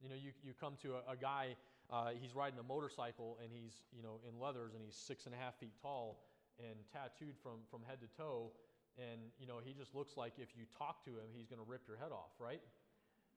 [0.00, 1.56] You know, you, you come to a, a guy,
[1.90, 5.34] uh, he's riding a motorcycle and he's, you know, in leathers and he's six and
[5.34, 6.20] a half feet tall
[6.58, 8.52] and tattooed from, from head to toe
[8.98, 11.68] and you know he just looks like if you talk to him he's going to
[11.68, 12.60] rip your head off right?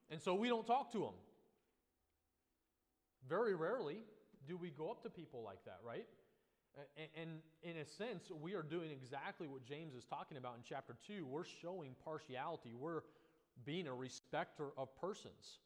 [0.09, 1.13] And so we don't talk to him.
[3.29, 4.03] Very rarely
[4.47, 6.07] do we go up to people like that right?
[7.17, 10.95] And in a sense we are doing exactly what james is talking about in chapter
[11.07, 12.73] 2 we're showing partiality.
[12.77, 13.01] We're
[13.65, 15.59] being a respecter of persons.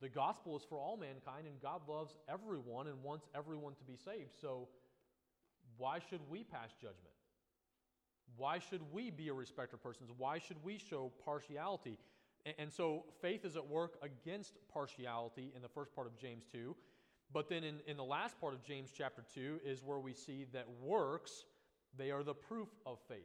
[0.00, 3.96] The gospel is for all mankind and god loves everyone and wants everyone to be
[3.96, 4.30] saved.
[4.40, 4.68] So
[5.76, 7.17] why should we pass judgment
[8.36, 10.10] why should we be a respecter of persons?
[10.16, 11.98] Why should we show partiality?
[12.58, 16.74] And, so faith is at work against partiality in the first part of James 2.
[17.32, 20.46] But then in, in the last part of James chapter 2 is where we see
[20.52, 21.44] that works,
[21.96, 23.18] they are the proof of faith.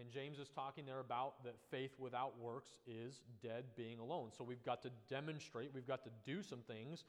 [0.00, 4.30] And James is talking there about that faith without works is dead being alone.
[4.36, 7.04] So we've got to demonstrate, we've got to do some things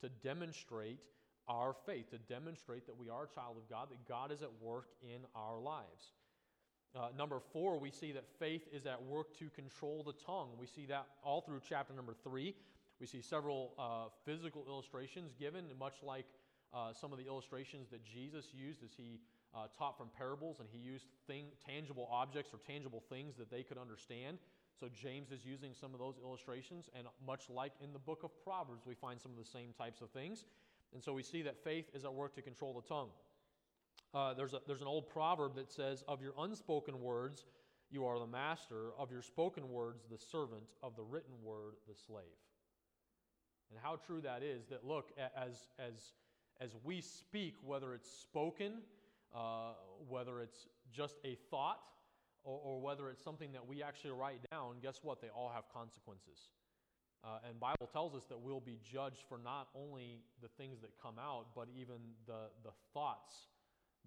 [0.00, 1.00] to demonstrate
[1.48, 4.50] our faith, to demonstrate that we are a child of God, that God is at
[4.60, 6.12] work in our lives.
[6.96, 10.48] Uh, number four, we see that faith is at work to control the tongue.
[10.58, 12.54] We see that all through chapter number three.
[13.00, 16.26] We see several uh, physical illustrations given, much like
[16.74, 19.20] uh, some of the illustrations that Jesus used as he
[19.54, 23.62] uh, taught from parables, and he used thing, tangible objects or tangible things that they
[23.62, 24.38] could understand.
[24.78, 28.30] So James is using some of those illustrations, and much like in the book of
[28.44, 30.44] Proverbs, we find some of the same types of things.
[30.92, 33.10] And so we see that faith is at work to control the tongue.
[34.14, 37.44] Uh, there's, a, there's an old proverb that says, Of your unspoken words,
[37.90, 38.92] you are the master.
[38.98, 40.62] Of your spoken words, the servant.
[40.82, 42.24] Of the written word, the slave.
[43.70, 46.12] And how true that is that, look, as, as,
[46.60, 48.78] as we speak, whether it's spoken,
[49.34, 49.72] uh,
[50.08, 51.80] whether it's just a thought,
[52.44, 55.20] or, or whether it's something that we actually write down, guess what?
[55.20, 56.48] They all have consequences.
[57.24, 60.90] Uh, and Bible tells us that we'll be judged for not only the things that
[61.02, 63.34] come out, but even the, the thoughts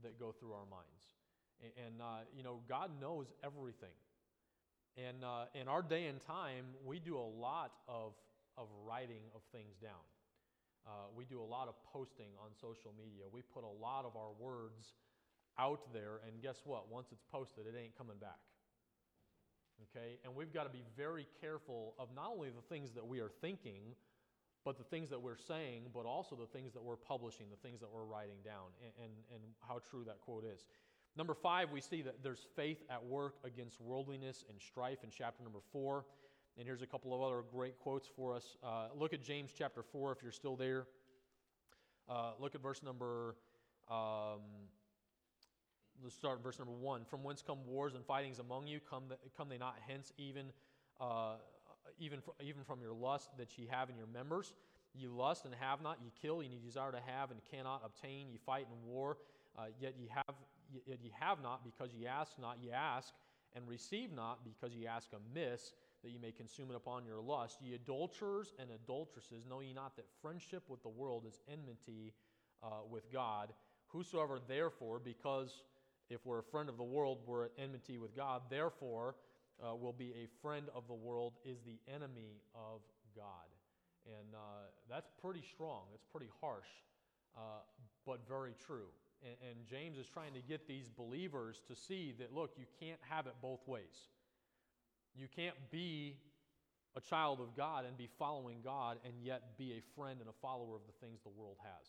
[0.04, 1.06] that go through our minds.
[1.62, 3.94] And, and uh, you know, God knows everything.
[4.98, 8.14] And uh, in our day and time, we do a lot of,
[8.58, 10.04] of writing of things down.
[10.88, 13.24] Uh, we do a lot of posting on social media.
[13.32, 14.96] We put a lot of our words
[15.60, 16.92] out there, and guess what?
[16.92, 18.40] Once it's posted, it ain't coming back.
[19.90, 20.20] Okay?
[20.24, 23.32] And we've got to be very careful of not only the things that we are
[23.42, 23.96] thinking,
[24.64, 27.80] but the things that we're saying, but also the things that we're publishing, the things
[27.80, 30.66] that we're writing down, and, and, and how true that quote is.
[31.18, 35.44] Number five, we see that there's faith at work against worldliness and strife in chapter
[35.44, 36.06] number four.
[36.58, 38.58] And here's a couple of other great quotes for us.
[38.64, 40.86] Uh, look at James chapter 4 if you're still there.
[42.10, 43.36] Uh, look at verse number,
[43.90, 44.42] um,
[46.04, 47.06] let's start verse number 1.
[47.06, 48.80] From whence come wars and fightings among you?
[48.90, 50.48] Come, the, come they not hence, even,
[51.00, 51.36] uh,
[52.00, 54.54] even, fr- even from your lust that ye have in your members?
[54.94, 58.30] Ye lust and have not, ye kill, and ye desire to have and cannot obtain,
[58.30, 59.18] ye fight in war,
[59.58, 60.36] uh, yet ye have,
[60.86, 63.14] yet ye have not because ye ask not, ye ask
[63.56, 67.60] and receive not because ye ask amiss that ye may consume it upon your lust.
[67.62, 72.14] Ye adulterers and adulteresses, know ye not that friendship with the world is enmity
[72.64, 73.54] uh, with God?
[73.88, 75.64] Whosoever therefore, because
[76.12, 79.16] if we're a friend of the world, we're at enmity with God, therefore
[79.64, 82.82] uh, will be a friend of the world, is the enemy of
[83.16, 83.48] God.
[84.06, 85.84] And uh, that's pretty strong.
[85.94, 86.68] It's pretty harsh,
[87.38, 87.64] uh,
[88.06, 88.88] but very true.
[89.24, 93.00] And, and James is trying to get these believers to see that, look, you can't
[93.10, 94.10] have it both ways.
[95.16, 96.18] You can't be
[96.96, 100.36] a child of God and be following God and yet be a friend and a
[100.42, 101.88] follower of the things the world has.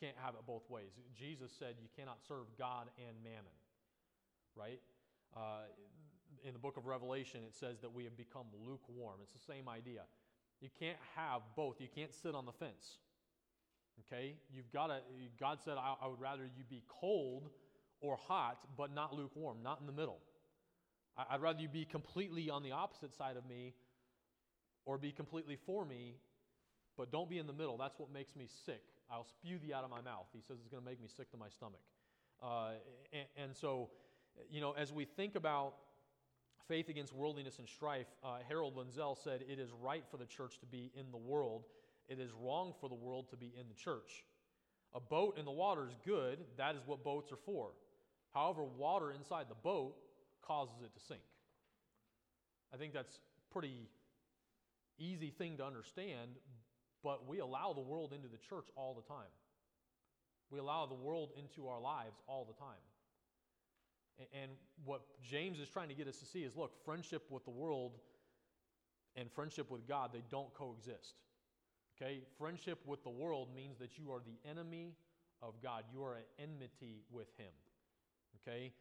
[0.00, 0.92] Can't have it both ways.
[1.18, 3.56] Jesus said you cannot serve God and mammon,
[4.54, 4.80] right?
[5.36, 5.66] Uh,
[6.44, 9.16] in the book of Revelation, it says that we have become lukewarm.
[9.22, 10.02] It's the same idea.
[10.60, 11.80] You can't have both.
[11.80, 12.98] You can't sit on the fence.
[14.06, 14.34] Okay?
[14.52, 15.00] You've got to,
[15.38, 17.48] God said, I, I would rather you be cold
[18.00, 20.18] or hot, but not lukewarm, not in the middle.
[21.30, 23.74] I'd rather you be completely on the opposite side of me
[24.84, 26.14] or be completely for me,
[26.96, 27.76] but don't be in the middle.
[27.76, 28.82] That's what makes me sick.
[29.10, 30.26] I'll spew thee out of my mouth.
[30.32, 31.80] He says it's going to make me sick to my stomach.
[32.42, 32.72] Uh,
[33.12, 33.90] and, and, so,
[34.50, 35.74] you know, as we think about
[36.68, 40.58] faith against worldliness and strife, uh, Harold Lindsell said, It is right for the church
[40.60, 41.64] to be in the world,
[42.08, 44.24] it is wrong for the world to be in the church.
[44.94, 47.70] A boat in the water is good, that is what boats are for.
[48.32, 49.94] However, water inside the boat
[50.42, 51.20] causes it to sink.
[52.72, 53.88] I think that's pretty
[54.98, 56.30] easy thing to understand,
[57.08, 59.32] but we allow the world into the church all the time.
[60.50, 62.84] We allow the world into our lives all the time.
[64.38, 64.50] And
[64.84, 67.92] what James is trying to get us to see is look, friendship with the world
[69.16, 71.14] and friendship with God, they don't coexist.
[71.96, 72.20] Okay?
[72.36, 74.92] Friendship with the world means that you are the enemy
[75.40, 75.84] of God.
[75.90, 77.54] You are at enmity with Him.
[78.46, 78.74] Okay?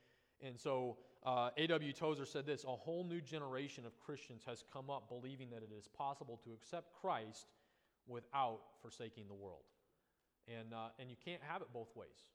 [0.43, 1.93] And so uh, A.W.
[1.93, 5.69] Tozer said this A whole new generation of Christians has come up believing that it
[5.73, 7.45] is possible to accept Christ
[8.07, 9.63] without forsaking the world.
[10.47, 12.31] And, uh, and you can't have it both ways.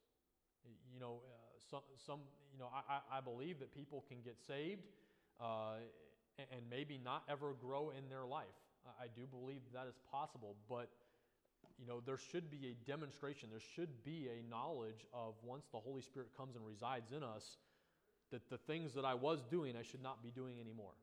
[0.92, 2.20] You know, uh, some, some,
[2.52, 4.82] you know I, I believe that people can get saved
[5.40, 5.80] uh,
[6.38, 8.54] and, and maybe not ever grow in their life.
[9.00, 10.90] I do believe that is possible, but
[11.78, 13.48] you know, there should be a demonstration.
[13.50, 17.58] There should be a knowledge of once the Holy Spirit comes and resides in us,
[18.30, 20.94] that the things that I was doing, I should not be doing anymore.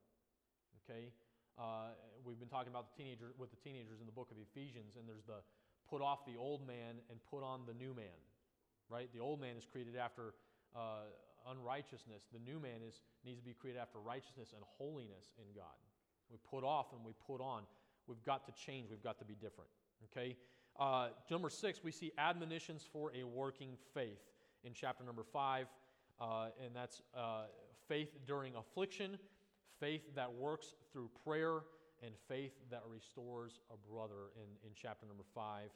[0.84, 1.12] Okay?
[1.60, 1.92] Uh,
[2.24, 5.04] we've been talking about the teenager with the teenagers in the book of Ephesians, and
[5.08, 5.44] there's the
[5.90, 8.18] put off the old man and put on the new man.
[8.88, 9.10] Right?
[9.14, 10.34] The old man is created after
[10.76, 11.12] uh,
[11.52, 12.24] unrighteousness.
[12.32, 15.76] The new man is needs to be created after righteousness and holiness in God.
[16.32, 17.64] We put off and we put on.
[18.08, 18.90] We've got to change.
[18.90, 19.70] We've got to be different.
[20.10, 20.38] Okay.
[20.80, 24.22] Uh, number six, we see admonitions for a working faith
[24.64, 25.68] in chapter number five
[26.20, 27.44] uh, and that's uh,
[27.88, 29.18] faith during affliction,
[29.80, 31.62] faith that works through prayer,
[32.04, 35.70] and faith that restores a brother in, in chapter number five.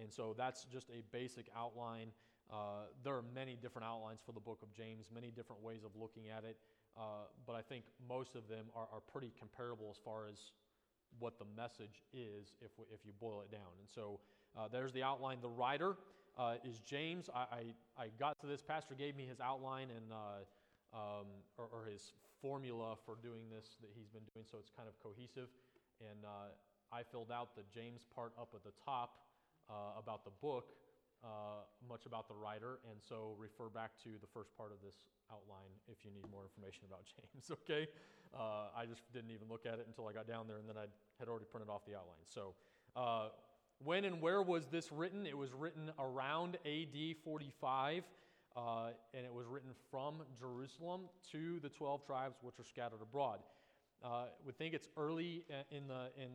[0.00, 2.08] And so that's just a basic outline.
[2.50, 5.90] Uh, there are many different outlines for the book of James, many different ways of
[6.00, 6.56] looking at it,
[6.96, 10.52] uh, but I think most of them are, are pretty comparable as far as
[11.18, 13.70] what the message is if, if you boil it down.
[13.78, 14.20] And so
[14.56, 15.38] uh, there's the outline.
[15.42, 15.96] The writer
[16.38, 17.28] uh, is James.
[17.34, 18.62] I, I, I, got to this.
[18.62, 21.26] Pastor gave me his outline and uh, um,
[21.58, 24.94] or, or, his formula for doing this that he's been doing, so it's kind of
[25.02, 25.50] cohesive.
[25.98, 26.54] And uh,
[26.94, 29.28] I filled out the James part up at the top
[29.68, 30.72] uh, about the book,
[31.24, 35.10] uh, much about the writer, and so refer back to the first part of this
[35.28, 37.50] outline if you need more information about James.
[37.50, 37.90] Okay,
[38.32, 40.78] uh, I just didn't even look at it until I got down there, and then
[40.78, 40.86] I
[41.18, 42.22] had already printed off the outline.
[42.26, 42.54] So.
[43.84, 45.24] When and where was this written?
[45.24, 48.02] It was written around AD 45,
[48.58, 53.38] uh, and it was written from Jerusalem to the 12 tribes which are scattered abroad.
[54.02, 56.30] Uh, we think it's early uh, in the in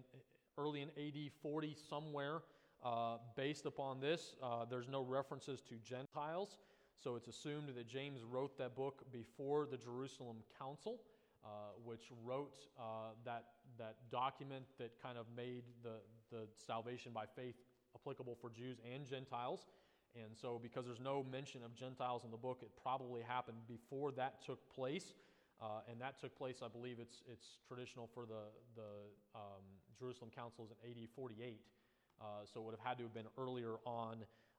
[0.57, 2.41] early in AD 40 somewhere.
[2.84, 6.57] Uh, based upon this, uh, there's no references to Gentiles,
[7.01, 10.99] so it's assumed that James wrote that book before the Jerusalem Council,
[11.45, 11.47] uh,
[11.86, 13.45] which wrote uh, that,
[13.78, 15.95] that document that kind of made the,
[16.30, 17.55] the salvation by faith
[17.95, 19.65] applicable for Jews and Gentiles.
[20.16, 24.11] And so, because there's no mention of Gentiles in the book, it probably happened before
[24.14, 25.14] that took place.
[25.61, 28.82] Uh, and that took place, I believe it's, it's traditional for the, the
[29.34, 29.64] um,
[29.97, 31.61] Jerusalem councils in AD 48.
[32.20, 34.18] Uh, so it would have had to have been earlier on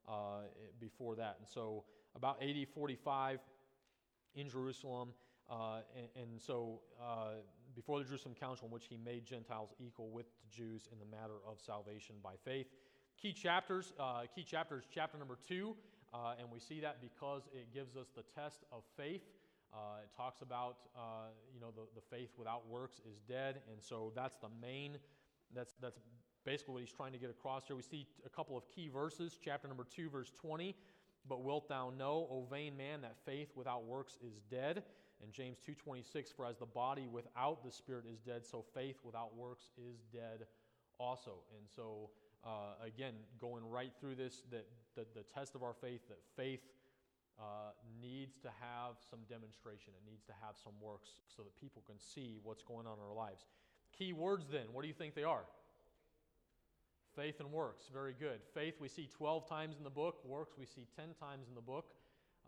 [0.09, 0.49] uh,
[0.81, 1.37] before that.
[1.39, 1.85] And so
[2.15, 3.41] about AD 45
[4.35, 5.11] in Jerusalem,
[5.51, 7.35] uh, and, and, so uh,
[7.75, 11.05] before the Jerusalem council in which he made Gentiles equal with the Jews in the
[11.05, 12.67] matter of salvation by faith.
[13.21, 15.75] Key chapters, uh, key chapters, chapter number two,
[16.39, 19.23] and we see that because it gives us the test of faith.
[19.75, 23.61] Uh, it talks about, uh, you know, the, the faith without works is dead.
[23.73, 24.99] And so that's the main,
[25.53, 25.99] that's, that's
[26.45, 27.75] basically what he's trying to get across here.
[27.75, 29.37] We see a couple of key verses.
[29.43, 30.77] Chapter number 2, verse 20.
[31.29, 34.85] But wilt thou know, O vain man, that faith without works is dead?
[35.23, 39.35] And James 2.26, for as the body without the spirit is dead, so faith without
[39.35, 40.47] works is dead
[41.01, 41.39] also.
[41.57, 42.11] And so,
[42.45, 46.61] uh, again, going right through this, that the, the test of our faith, that faith
[47.39, 49.93] uh, needs to have some demonstration.
[49.97, 53.05] It needs to have some works so that people can see what's going on in
[53.09, 53.45] our lives.
[53.97, 55.45] Key words then, what do you think they are?
[57.17, 58.41] Faith and works, very good.
[58.53, 61.61] Faith we see 12 times in the book, works we see 10 times in the
[61.61, 61.87] book.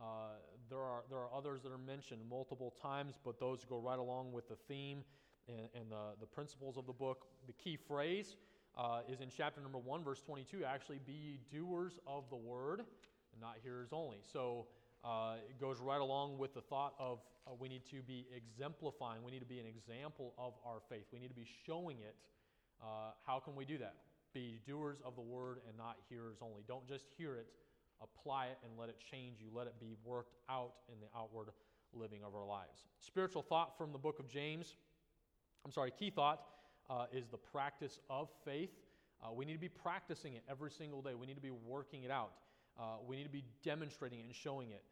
[0.01, 0.35] Uh,
[0.69, 4.33] there, are, there are others that are mentioned multiple times, but those go right along
[4.33, 5.03] with the theme
[5.49, 7.27] and, and the, the principles of the book.
[7.47, 8.37] The key phrase
[8.77, 12.81] uh, is in chapter number 1, verse 22 actually, be ye doers of the word
[12.81, 14.19] and not hearers only.
[14.33, 14.67] So
[15.05, 19.23] uh, it goes right along with the thought of uh, we need to be exemplifying,
[19.23, 22.17] we need to be an example of our faith, we need to be showing it.
[22.83, 23.95] Uh, how can we do that?
[24.35, 26.63] Be doers of the word and not hearers only.
[26.69, 27.47] Don't just hear it,
[28.03, 29.49] apply it, and let it change you.
[29.55, 31.49] Let it be worked out in the outward
[31.95, 32.85] living of our lives.
[32.99, 34.77] Spiritual thought from the book of James.
[35.65, 36.43] I'm sorry, key thought
[36.91, 38.71] uh, is the practice of faith.
[39.23, 41.15] Uh, we need to be practicing it every single day.
[41.15, 42.33] We need to be working it out.
[42.79, 44.83] Uh, we need to be demonstrating it and showing it.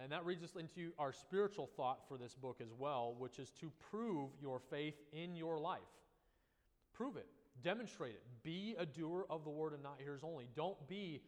[0.00, 3.50] And that leads us into our spiritual thought for this book as well, which is
[3.60, 5.80] to prove your faith in your life.
[6.94, 7.26] Prove it,
[7.62, 8.22] demonstrate it.
[8.42, 10.48] Be a doer of the word and not hearers only.
[10.56, 11.20] Don't be,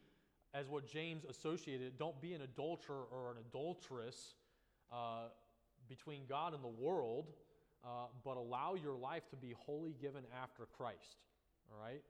[0.55, 4.35] as what James associated, don't be an adulterer or an adulteress
[4.91, 5.29] uh,
[5.89, 7.33] between God and the world,
[7.85, 11.19] uh, but allow your life to be wholly given after Christ.
[11.71, 12.03] All right?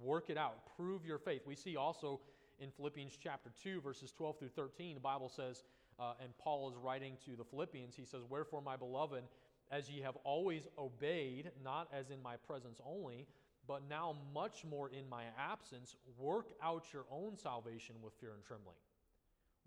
[0.00, 0.58] Work it out.
[0.76, 1.42] Prove your faith.
[1.46, 2.20] We see also
[2.58, 5.64] in Philippians chapter 2, verses 12 through 13, the Bible says,
[5.98, 9.22] uh, and Paul is writing to the Philippians, he says, Wherefore, my beloved,
[9.70, 13.26] as ye have always obeyed, not as in my presence only,
[13.66, 18.42] but now much more in my absence, work out your own salvation with fear and
[18.44, 18.76] trembling.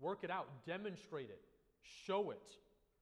[0.00, 1.40] Work it out, demonstrate it,
[1.82, 2.50] show it.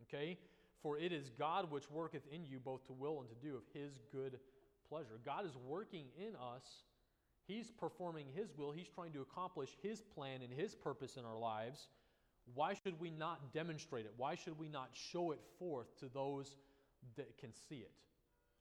[0.02, 0.38] Okay?
[0.82, 3.62] For it is God which worketh in you both to will and to do of
[3.72, 4.38] his good
[4.88, 5.20] pleasure.
[5.24, 6.64] God is working in us
[7.46, 11.38] He's performing His will, He's trying to accomplish His plan and His purpose in our
[11.38, 11.88] lives.
[12.54, 14.12] Why should we not demonstrate it?
[14.16, 16.56] Why should we not show it forth to those
[17.16, 17.92] that can see it?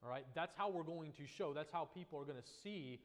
[0.04, 0.26] All right?
[0.36, 1.54] That's how we're going to show.
[1.54, 3.00] That's how people are going to see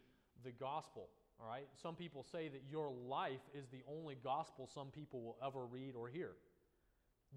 [0.44, 1.08] the gospel.
[1.40, 1.66] All right?
[1.82, 5.94] Some people say that your life is the only gospel some people will ever read
[5.94, 6.32] or hear.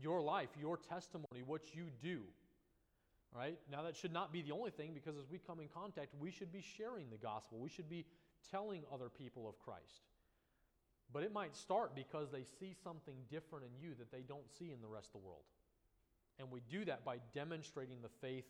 [0.01, 2.21] Your life, your testimony, what you do.
[3.35, 3.59] Right?
[3.71, 6.31] Now, that should not be the only thing because as we come in contact, we
[6.31, 7.59] should be sharing the gospel.
[7.59, 8.05] We should be
[8.49, 10.01] telling other people of Christ.
[11.13, 14.71] But it might start because they see something different in you that they don't see
[14.71, 15.43] in the rest of the world.
[16.39, 18.45] And we do that by demonstrating the faith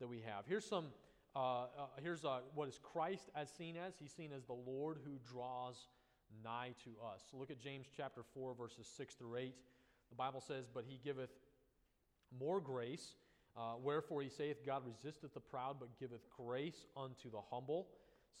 [0.00, 0.44] that we have.
[0.46, 0.86] Here's some.
[1.36, 1.66] Uh, uh,
[2.02, 3.94] here's uh, what is Christ as seen as?
[4.00, 5.76] He's seen as the Lord who draws
[6.42, 7.22] nigh to us.
[7.32, 9.54] Look at James chapter 4, verses 6 through 8.
[10.10, 11.30] The Bible says, But he giveth
[12.38, 13.14] more grace.
[13.56, 17.88] Uh, wherefore he saith, God resisteth the proud, but giveth grace unto the humble.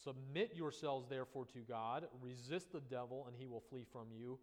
[0.04, 4.38] Submit yourselves therefore to God, resist the devil, and he will flee from you.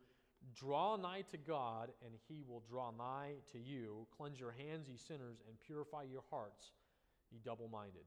[0.56, 4.06] Draw nigh to God, and he will draw nigh to you.
[4.16, 6.74] Cleanse your hands, ye sinners, and purify your hearts,
[7.32, 8.06] ye double minded.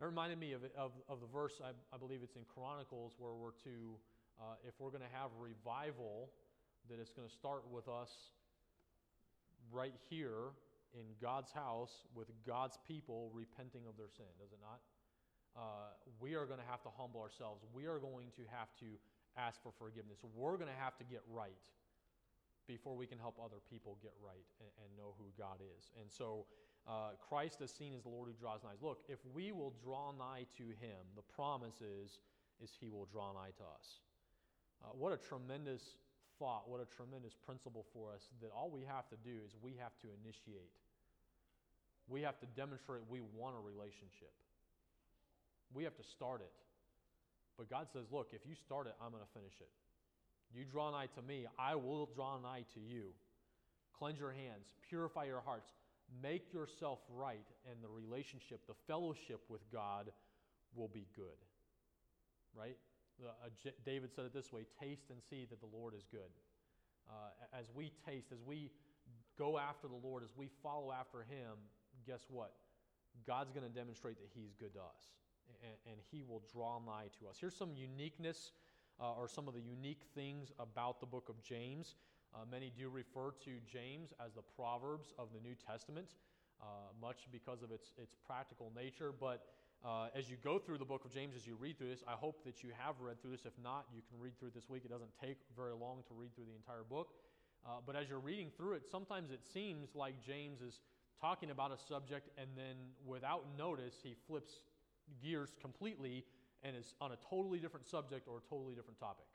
[0.00, 3.34] That reminded me of, of, of the verse, I, I, believe it's in Chronicles, where
[3.34, 3.94] we're to,
[4.40, 6.30] uh, if we're going to have revival,
[6.90, 8.10] that it's going to start with us
[9.72, 10.52] right here
[10.94, 14.80] in God's house with God's people repenting of their sin, does it not?
[15.56, 17.62] uh, we are going to have to humble ourselves.
[17.72, 18.98] We are going to have to
[19.38, 20.18] ask for forgiveness.
[20.34, 21.58] We're going to have to get right
[22.66, 25.92] before we can help other people get right and, and know who God is.
[26.00, 26.46] And so
[26.88, 28.78] uh, Christ is seen as the Lord who draws nigh.
[28.82, 32.18] Look, if we will draw nigh to him, the promise is
[32.62, 34.00] is he will draw nigh to us.
[34.82, 35.98] Uh, what a tremendous
[36.38, 39.76] thought, what a tremendous principle for us that all we have to do is we
[39.78, 40.74] have to initiate.
[42.08, 44.32] We have to demonstrate we want a relationship.
[45.72, 46.52] We have to start it.
[47.56, 49.70] But God says, look, if you start it, I'm going to finish it.
[50.54, 53.10] You draw nigh to me, I will draw nigh to you.
[53.98, 55.70] Cleanse your hands, purify your hearts,
[56.22, 60.10] make yourself right, and the relationship, the fellowship with God
[60.74, 61.38] will be good.
[62.54, 62.76] Right?
[63.22, 63.48] Uh,
[63.84, 66.32] David said it this way taste and see that the Lord is good.
[67.08, 68.70] Uh, as we taste, as we
[69.38, 71.56] go after the Lord, as we follow after Him,
[72.06, 72.52] guess what?
[73.26, 75.12] God's going to demonstrate that He's good to us,
[75.62, 77.36] and, and He will draw nigh to us.
[77.38, 78.52] Here's some uniqueness
[79.00, 81.96] uh, or some of the unique things about the book of James.
[82.34, 86.14] Uh, many do refer to James as the Proverbs of the New Testament,
[86.60, 86.66] uh,
[87.00, 89.12] much because of its, its practical nature.
[89.12, 89.46] But
[89.84, 92.12] uh, as you go through the book of James, as you read through this, I
[92.12, 93.44] hope that you have read through this.
[93.44, 94.82] If not, you can read through it this week.
[94.84, 97.08] It doesn't take very long to read through the entire book.
[97.66, 100.80] Uh, but as you're reading through it, sometimes it seems like James is
[101.20, 102.76] talking about a subject, and then
[103.06, 104.60] without notice, he flips
[105.22, 106.24] gears completely
[106.62, 109.26] and is on a totally different subject or a totally different topic.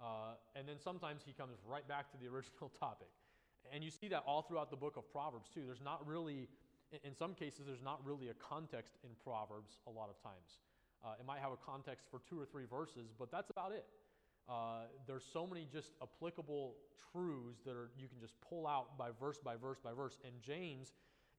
[0.00, 3.08] Uh, and then sometimes he comes right back to the original topic.
[3.72, 5.62] And you see that all throughout the book of Proverbs, too.
[5.66, 6.48] There's not really,
[7.04, 10.60] in some cases, there's not really a context in Proverbs a lot of times.
[11.04, 13.84] Uh, it might have a context for two or three verses, but that's about it.
[14.48, 16.74] Uh, there's so many just applicable
[17.12, 20.18] truths that are, you can just pull out by verse by verse by verse.
[20.24, 20.92] And James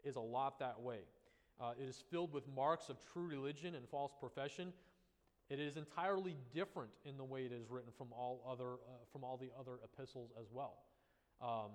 [0.03, 0.99] is a lot that way.
[1.59, 4.73] Uh, it is filled with marks of true religion and false profession.
[5.49, 9.23] It is entirely different in the way it is written from all, other, uh, from
[9.23, 10.75] all the other epistles as well.
[11.41, 11.71] Um,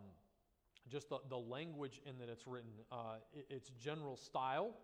[0.91, 4.75] just the, the language in that it's written, uh, it, its general style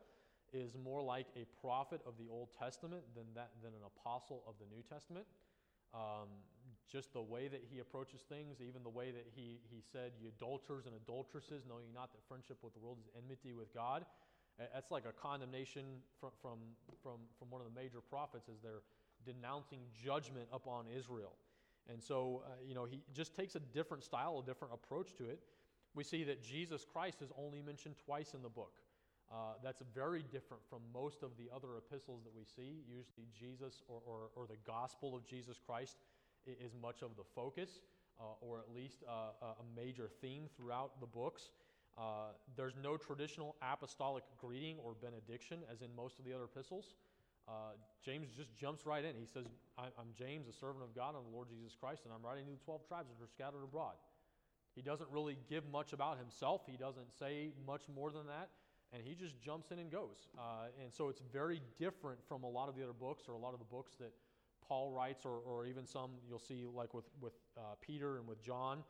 [0.52, 4.54] is more like a prophet of the Old Testament than, that, than an apostle of
[4.58, 5.26] the New Testament.
[5.94, 6.28] Um,
[6.90, 10.28] just the way that he approaches things, even the way that he, he said, You
[10.28, 14.04] adulterers and adulteresses, know knowing not that friendship with the world is enmity with God.
[14.58, 15.84] That's like a condemnation
[16.18, 16.58] from, from,
[17.02, 18.82] from, from one of the major prophets as they're
[19.24, 21.34] denouncing judgment upon Israel.
[21.88, 25.28] And so, uh, you know, he just takes a different style, a different approach to
[25.28, 25.38] it.
[25.94, 28.72] We see that Jesus Christ is only mentioned twice in the book.
[29.30, 32.82] Uh, that's very different from most of the other epistles that we see.
[32.88, 35.96] Usually, Jesus or, or, or the gospel of Jesus Christ
[36.46, 37.80] is much of the focus,
[38.18, 41.50] uh, or at least uh, a major theme throughout the books.
[41.98, 46.94] Uh, there's no traditional apostolic greeting or benediction as in most of the other epistles.
[47.48, 47.72] Uh,
[48.04, 49.16] James just jumps right in.
[49.18, 49.46] He says,
[49.78, 52.52] I'm James, a servant of God and the Lord Jesus Christ, and I'm writing to
[52.52, 53.96] the 12 tribes that are scattered abroad.
[54.78, 58.50] He doesn't really give much about himself, he doesn't say much more than that,
[58.92, 60.28] and he just jumps in and goes.
[60.38, 63.38] Uh, and so it's very different from a lot of the other books or a
[63.38, 64.12] lot of the books that
[64.68, 68.40] Paul writes, or, or even some you'll see, like with, with uh, Peter and with
[68.40, 68.84] John.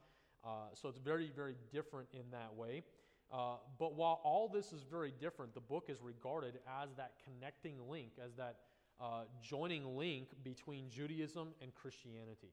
[0.44, 2.82] Uh, so it's very, very different in that way.
[3.32, 7.76] Uh, but while all this is very different, the book is regarded as that connecting
[7.88, 8.56] link, as that
[9.00, 12.52] uh, joining link between Judaism and Christianity.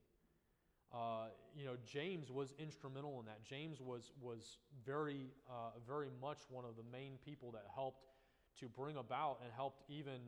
[0.96, 3.43] Uh, you know, James was instrumental in that.
[3.43, 8.06] James was, was very, uh, very much one of the main people that helped
[8.62, 10.22] to bring about and helped even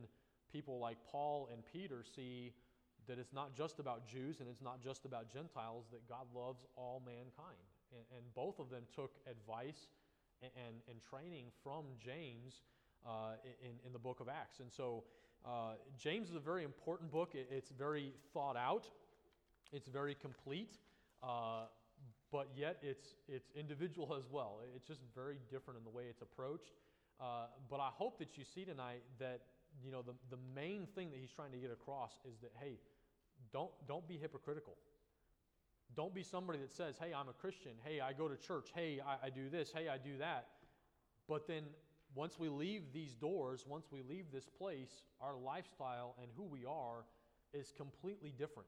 [0.51, 2.51] people like Paul and Peter see
[3.07, 6.65] that it's not just about Jews and it's not just about Gentiles, that God loves
[6.75, 7.63] all mankind.
[7.93, 9.87] And, and both of them took advice
[10.41, 12.63] and, and training from James
[13.05, 14.59] uh, in, in the book of Acts.
[14.59, 15.05] And so
[15.45, 17.31] uh, James is a very important book.
[17.33, 18.89] It, it's very thought out,
[19.71, 20.77] it's very complete,
[21.23, 21.65] uh,
[22.31, 24.59] but yet it's, it's individual as well.
[24.75, 26.73] It's just very different in the way it's approached.
[27.19, 29.41] Uh, but I hope that you see tonight that
[29.83, 32.77] you know the, the main thing that he's trying to get across is that hey,
[33.51, 34.75] don't don't be hypocritical.
[35.95, 37.71] Don't be somebody that says, hey, I'm a Christian.
[37.83, 38.69] Hey, I go to church.
[38.75, 39.71] Hey, I, I do this.
[39.73, 40.47] Hey, I do that.
[41.27, 41.63] But then
[42.13, 46.65] once we leave these doors, once we leave this place, our lifestyle and who we
[46.65, 47.05] are
[47.53, 48.67] is completely different.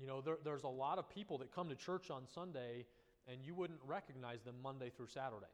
[0.00, 2.86] You know, there, there's a lot of people that come to church on Sunday
[3.28, 5.46] and you wouldn't recognize them Monday through Saturday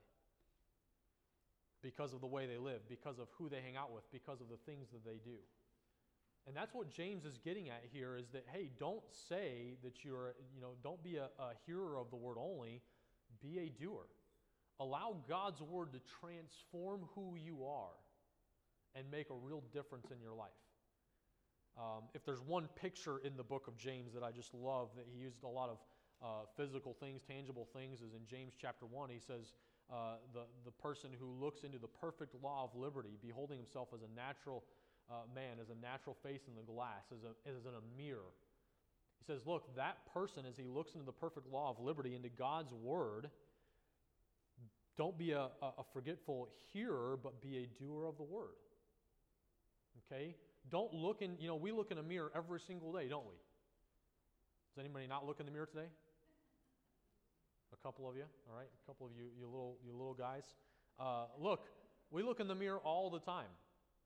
[1.83, 4.49] because of the way they live, because of who they hang out with, because of
[4.49, 5.39] the things that they do.
[6.47, 10.35] And that's what James is getting at here is that, hey, don't say that you're,
[10.55, 12.83] you know, don't be a, a hearer of the word only,
[13.41, 14.07] be a doer.
[14.81, 17.95] Allow God's word to transform who you are
[18.95, 20.51] and make a real difference in your life.
[21.79, 25.07] Um, if there's one picture in the book of James that I just love, that
[25.11, 25.79] he used a lot of
[26.23, 29.11] uh, physical things, tangible things, is in James chapter 1.
[29.11, 29.55] He says,
[29.91, 34.01] uh, the, the person who looks into the perfect law of liberty, beholding himself as
[34.03, 34.65] a natural
[35.11, 38.33] uh, man as a natural face in the glass, as, a, as in a mirror.
[39.19, 42.29] He says, Look, that person, as he looks into the perfect law of liberty, into
[42.29, 43.29] God's word,
[44.97, 48.57] don't be a, a forgetful hearer, but be a doer of the word.
[50.07, 50.35] Okay?
[50.71, 53.35] Don't look in, you know, we look in a mirror every single day, don't we?
[54.75, 55.89] Does anybody not look in the mirror today?
[57.73, 58.69] A couple of you, all right?
[58.69, 60.45] A couple of you, you little, you little guys.
[60.99, 61.67] Uh, look,
[62.11, 63.51] we look in the mirror all the time.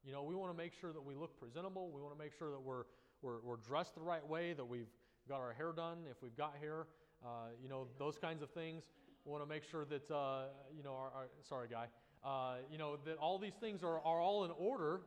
[0.05, 1.91] You know, we want to make sure that we look presentable.
[1.91, 2.85] We want to make sure that we're,
[3.23, 4.89] we're, we're dressed the right way, that we've
[5.29, 6.87] got our hair done, if we've got hair,
[7.25, 8.85] uh, you know, those kinds of things.
[9.25, 10.45] We want to make sure that, uh,
[10.77, 11.87] you know, our, our sorry, guy,
[12.25, 15.01] uh, you know, that all these things are, are all in order,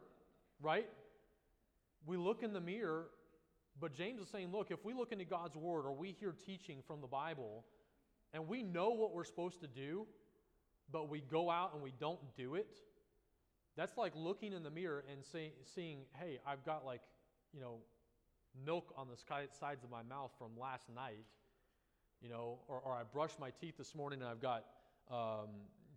[0.62, 0.88] right?
[2.06, 3.08] We look in the mirror,
[3.80, 6.80] but James is saying, look, if we look into God's Word or we hear teaching
[6.88, 7.66] from the Bible
[8.34, 10.06] and we know what we're supposed to do,
[10.92, 12.80] but we go out and we don't do it,
[13.78, 17.02] that's like looking in the mirror and say, seeing, hey, I've got like,
[17.54, 17.78] you know,
[18.66, 19.16] milk on the
[19.60, 21.26] sides of my mouth from last night,
[22.22, 24.66] you know, or, or I brushed my teeth this morning and I've got
[25.12, 25.50] um,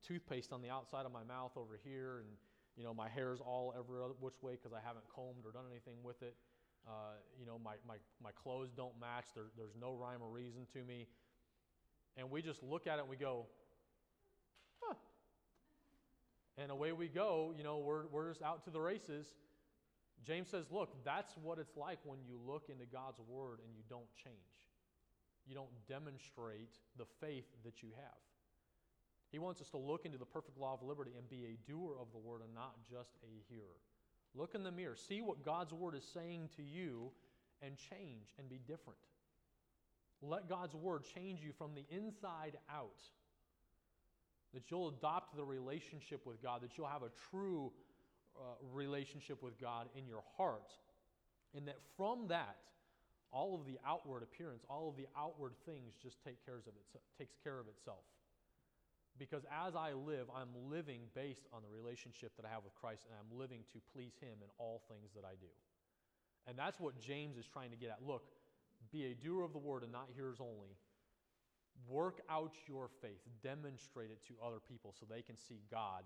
[0.07, 2.29] toothpaste on the outside of my mouth over here, and,
[2.77, 5.97] you know, my hair's all every which way because I haven't combed or done anything
[6.03, 6.35] with it.
[6.87, 9.27] Uh, you know, my, my, my clothes don't match.
[9.35, 11.07] There, there's no rhyme or reason to me.
[12.17, 13.47] And we just look at it and we go,
[14.83, 14.95] huh.
[16.59, 17.55] And away we go.
[17.57, 19.27] You know, we're, we're just out to the races.
[20.25, 23.83] James says, look, that's what it's like when you look into God's word and you
[23.89, 24.37] don't change.
[25.47, 28.32] You don't demonstrate the faith that you have.
[29.33, 31.97] He wants us to look into the perfect law of liberty and be a doer
[31.99, 33.81] of the word and not just a hearer.
[34.35, 37.11] Look in the mirror, see what God's word is saying to you,
[37.63, 38.99] and change and be different.
[40.21, 43.01] Let God's word change you from the inside out.
[44.53, 47.73] That you'll adopt the relationship with God, that you'll have a true
[48.37, 50.73] uh, relationship with God in your heart.
[51.55, 52.57] And that from that,
[53.33, 56.75] all of the outward appearance, all of the outward things just take care of it,
[57.19, 58.05] takes care of itself.
[59.23, 63.07] Because as I live, I'm living based on the relationship that I have with Christ,
[63.07, 65.47] and I'm living to please Him in all things that I do.
[66.51, 68.03] And that's what James is trying to get at.
[68.03, 68.27] Look,
[68.91, 70.75] be a doer of the word and not hearers only.
[71.87, 76.03] Work out your faith, demonstrate it to other people so they can see God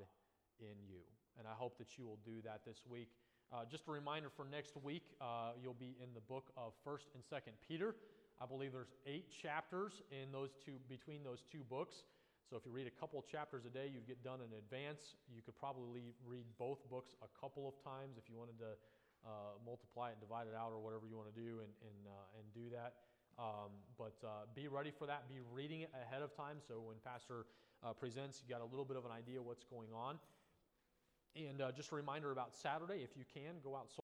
[0.61, 1.01] in you.
[1.39, 3.09] And I hope that you will do that this week.
[3.51, 7.17] Uh, just a reminder for next week, uh, you'll be in the book of 1st
[7.17, 7.95] and 2nd Peter.
[8.43, 12.05] I believe there's eight chapters in those two, between those two books.
[12.47, 15.19] So if you read a couple chapters a day, you'd get done in advance.
[15.27, 18.79] You could probably read both books a couple of times if you wanted to
[19.27, 22.01] uh, multiply it and divide it out or whatever you want to do and, and,
[22.07, 23.03] uh, and do that.
[23.35, 25.29] Um, but uh, be ready for that.
[25.29, 27.51] Be reading it ahead of time so when Pastor
[27.83, 30.17] uh, presents, you got a little bit of an idea what's going on.
[31.35, 33.91] And uh, just a reminder about Saturday, if you can, go out.